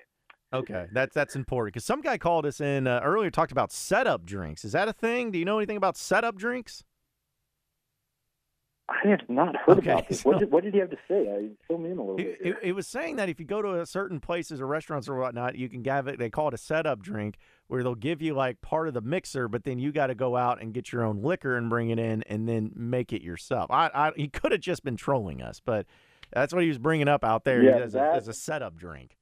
okay, 0.53 0.87
that's 0.93 1.13
that's 1.13 1.35
important 1.35 1.73
because 1.73 1.85
some 1.85 2.01
guy 2.01 2.17
called 2.17 2.45
us 2.45 2.61
in 2.61 2.87
uh, 2.87 3.01
earlier 3.03 3.29
talked 3.29 3.51
about 3.51 3.71
setup 3.71 4.25
drinks. 4.25 4.63
Is 4.65 4.71
that 4.71 4.87
a 4.87 4.93
thing? 4.93 5.31
Do 5.31 5.39
you 5.39 5.45
know 5.45 5.57
anything 5.59 5.77
about 5.77 5.97
setup 5.97 6.35
drinks? 6.37 6.83
I 8.89 9.07
have 9.07 9.21
not 9.29 9.55
heard 9.55 9.77
Okay, 9.79 9.91
about 9.91 10.09
this. 10.09 10.19
so- 10.21 10.29
What 10.29 10.39
did, 10.39 10.51
what 10.51 10.63
did 10.65 10.73
he 10.73 10.79
have 10.81 10.89
to 10.89 10.97
say? 11.07 11.29
I 11.33 11.49
fill 11.65 11.77
me 11.77 11.91
in 11.91 11.97
a 11.97 12.01
little 12.01 12.19
It, 12.19 12.43
bit. 12.43 12.47
it, 12.47 12.57
it 12.61 12.71
was 12.73 12.87
saying 12.87 13.15
that 13.17 13.29
if 13.29 13.39
you 13.39 13.45
go 13.45 13.61
to 13.61 13.79
a 13.79 13.85
certain 13.85 14.19
places 14.19 14.59
or 14.59 14.67
restaurants 14.67 15.07
or 15.07 15.15
whatnot, 15.15 15.55
you 15.55 15.69
can 15.69 15.81
have 15.85 16.07
it. 16.07 16.19
They 16.19 16.29
call 16.29 16.49
it 16.49 16.53
a 16.53 16.57
setup 16.57 17.01
drink, 17.01 17.37
where 17.71 17.83
they'll 17.83 17.95
give 17.95 18.21
you 18.21 18.33
like 18.33 18.59
part 18.59 18.89
of 18.89 18.93
the 18.93 18.99
mixer, 18.99 19.47
but 19.47 19.63
then 19.63 19.79
you 19.79 19.93
got 19.93 20.07
to 20.07 20.13
go 20.15 20.35
out 20.35 20.61
and 20.61 20.73
get 20.73 20.91
your 20.91 21.05
own 21.05 21.21
liquor 21.21 21.55
and 21.55 21.69
bring 21.69 21.89
it 21.89 21.97
in, 21.97 22.21
and 22.23 22.45
then 22.45 22.69
make 22.75 23.13
it 23.13 23.21
yourself. 23.21 23.71
I, 23.71 23.89
I 23.93 24.11
he 24.17 24.27
could 24.27 24.51
have 24.51 24.59
just 24.59 24.83
been 24.83 24.97
trolling 24.97 25.41
us, 25.41 25.61
but 25.63 25.85
that's 26.33 26.53
what 26.53 26.63
he 26.63 26.67
was 26.67 26.77
bringing 26.79 27.07
up 27.07 27.23
out 27.23 27.45
there 27.45 27.63
Yeah, 27.63 27.77
as, 27.77 27.95
a, 27.95 27.97
that- 27.99 28.15
as 28.17 28.27
a 28.27 28.33
setup 28.33 28.75
drink. 28.75 29.15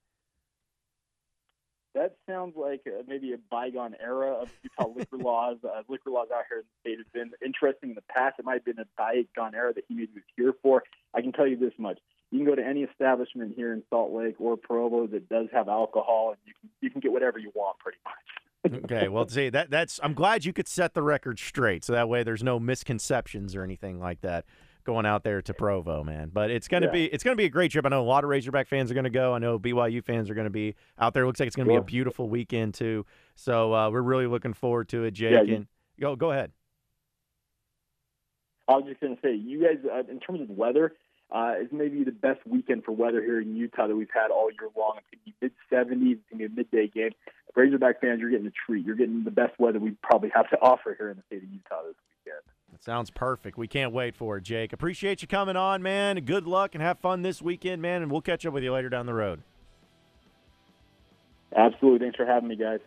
That 1.94 2.16
sounds 2.28 2.56
like 2.56 2.82
uh, 2.88 3.04
maybe 3.08 3.34
a 3.34 3.38
bygone 3.52 3.96
era 4.00 4.32
of 4.32 4.50
Utah 4.64 4.90
liquor 4.96 5.18
laws. 5.18 5.58
Uh, 5.64 5.82
liquor 5.88 6.10
laws 6.10 6.30
out 6.34 6.44
here 6.50 6.60
in 6.60 6.64
the 6.64 6.90
state 6.90 6.98
have 6.98 7.12
been 7.14 7.32
interesting 7.46 7.90
in 7.90 7.96
the 7.96 8.04
past. 8.10 8.36
It 8.40 8.46
might 8.46 8.54
have 8.54 8.66
been 8.66 8.80
a 8.80 8.86
bygone 8.98 9.54
era 9.54 9.74
that 9.76 9.84
he 9.88 9.94
maybe 9.94 10.12
was 10.16 10.24
here 10.36 10.54
for. 10.64 10.84
I 11.14 11.22
can 11.22 11.34
tell 11.34 11.46
you 11.48 11.58
this 11.58 11.74
much: 11.78 12.00
you 12.32 12.40
can 12.40 12.46
go 12.46 12.56
to 12.56 12.66
any 12.66 12.82
establishment 12.84 13.54
here 13.56 13.74
in 13.74 13.84
Salt 13.90 14.12
Lake 14.14 14.36
or 14.40 14.56
Provo 14.58 15.08
that 15.08 15.30
does 15.30 15.48
have 15.52 15.68
alcohol, 15.68 16.30
and 16.32 16.38
you 16.46 16.54
can 16.60 16.70
you 16.82 16.90
can 16.90 17.00
get 17.00 17.12
whatever 17.12 17.40
you 17.40 17.52
want, 17.56 17.78
pretty 17.80 17.98
much. 18.06 18.14
Okay, 18.84 19.08
well, 19.08 19.26
see 19.28 19.50
that 19.50 19.70
that's. 19.72 20.00
I'm 20.04 20.14
glad 20.14 20.44
you 20.44 20.52
could 20.52 20.68
set 20.68 20.94
the 20.94 21.02
record 21.02 21.40
straight, 21.40 21.86
so 21.86 21.94
that 21.94 22.10
way 22.10 22.24
there's 22.24 22.44
no 22.44 22.60
misconceptions 22.60 23.56
or 23.56 23.64
anything 23.64 24.00
like 24.00 24.20
that 24.22 24.44
going 24.84 25.06
out 25.06 25.24
there 25.24 25.42
to 25.42 25.54
Provo, 25.54 26.04
man. 26.04 26.30
But 26.34 26.52
it's 26.52 26.68
gonna 26.68 26.88
Yeah. 26.88 26.92
be 26.92 27.06
it's 27.06 27.24
gonna 27.24 27.38
be 27.38 27.46
a 27.46 27.50
great 27.50 27.72
trip. 27.72 27.86
I 27.86 27.90
know 27.90 28.02
a 28.02 28.04
lot 28.04 28.26
of 28.26 28.30
Razorback 28.30 28.68
fans 28.68 28.92
are 28.92 28.96
gonna 28.96 29.10
go. 29.10 29.34
I 29.34 29.40
know 29.40 29.58
BYU 29.58 30.04
fans 30.04 30.30
are 30.30 30.34
gonna 30.34 30.50
be 30.50 30.76
out 31.00 31.14
there. 31.14 31.24
It 31.24 31.28
Looks 31.28 31.40
like 31.40 31.48
it's 31.48 31.56
gonna 31.56 31.70
be 31.70 31.76
a 31.76 31.82
beautiful 31.82 32.28
weekend 32.28 32.74
too. 32.74 33.06
So 33.36 33.74
uh, 33.74 33.90
we're 33.92 34.02
really 34.02 34.28
looking 34.28 34.54
forward 34.54 34.90
to 34.90 35.06
it, 35.06 35.12
Jake. 35.12 35.32
Yeah, 35.32 35.42
you- 35.44 35.56
and 35.56 35.68
go 36.00 36.18
go 36.18 36.32
ahead. 36.32 36.52
I 38.68 38.74
was 38.74 38.86
just 38.88 39.00
going 39.02 39.16
to 39.16 39.22
say, 39.24 39.34
you 39.34 39.64
guys, 39.64 39.78
uh, 39.92 40.04
in 40.12 40.20
terms 40.20 40.42
of 40.42 40.50
weather, 40.52 40.94
uh, 41.32 41.54
is 41.62 41.68
maybe 41.72 42.04
the 42.04 42.12
best 42.12 42.40
weekend 42.48 42.84
for 42.84 42.92
weather 42.92 43.22
here 43.22 43.40
in 43.40 43.56
Utah 43.56 43.88
that 43.88 43.96
we've 43.96 44.10
had 44.14 44.32
all 44.32 44.50
year 44.52 44.70
long. 44.76 44.98
It's 44.98 45.08
going 45.12 45.20
to 45.26 45.26
be 45.26 45.36
mid 45.42 45.52
70s. 45.72 46.12
It's 46.14 46.22
going 46.30 46.32
to 46.32 46.36
be 46.38 46.46
a 46.46 46.50
midday 46.50 46.88
game. 46.88 47.12
Razorback 47.56 48.02
fans, 48.02 48.20
you're 48.20 48.30
getting 48.30 48.48
a 48.48 48.52
treat. 48.66 48.86
You're 48.86 48.96
getting 48.96 49.24
the 49.24 49.32
best 49.32 49.60
weather 49.60 49.80
we 49.80 49.92
probably 50.04 50.30
have 50.34 50.50
to 50.50 50.58
offer 50.62 50.96
here 50.98 51.10
in 51.10 51.18
the 51.18 51.24
state 51.28 51.44
of 51.44 51.50
Utah 51.50 51.84
this 51.88 51.96
weekend. 52.26 52.42
That 52.72 52.84
sounds 52.84 53.10
perfect. 53.10 53.58
We 53.58 53.68
can't 53.68 53.92
wait 53.92 54.16
for 54.16 54.38
it, 54.38 54.44
Jake. 54.44 54.72
Appreciate 54.72 55.22
you 55.22 55.28
coming 55.28 55.56
on, 55.56 55.82
man. 55.82 56.18
Good 56.24 56.48
luck 56.48 56.76
and 56.76 56.82
have 56.82 57.00
fun 57.00 57.22
this 57.22 57.42
weekend, 57.42 57.82
man. 57.82 58.02
And 58.02 58.12
we'll 58.12 58.22
catch 58.22 58.46
up 58.46 58.54
with 58.54 58.64
you 58.64 58.72
later 58.72 58.90
down 58.90 59.06
the 59.06 59.14
road. 59.14 59.42
Absolutely. 61.56 62.00
Thanks 62.00 62.16
for 62.16 62.26
having 62.26 62.48
me, 62.48 62.56
guys. 62.56 62.78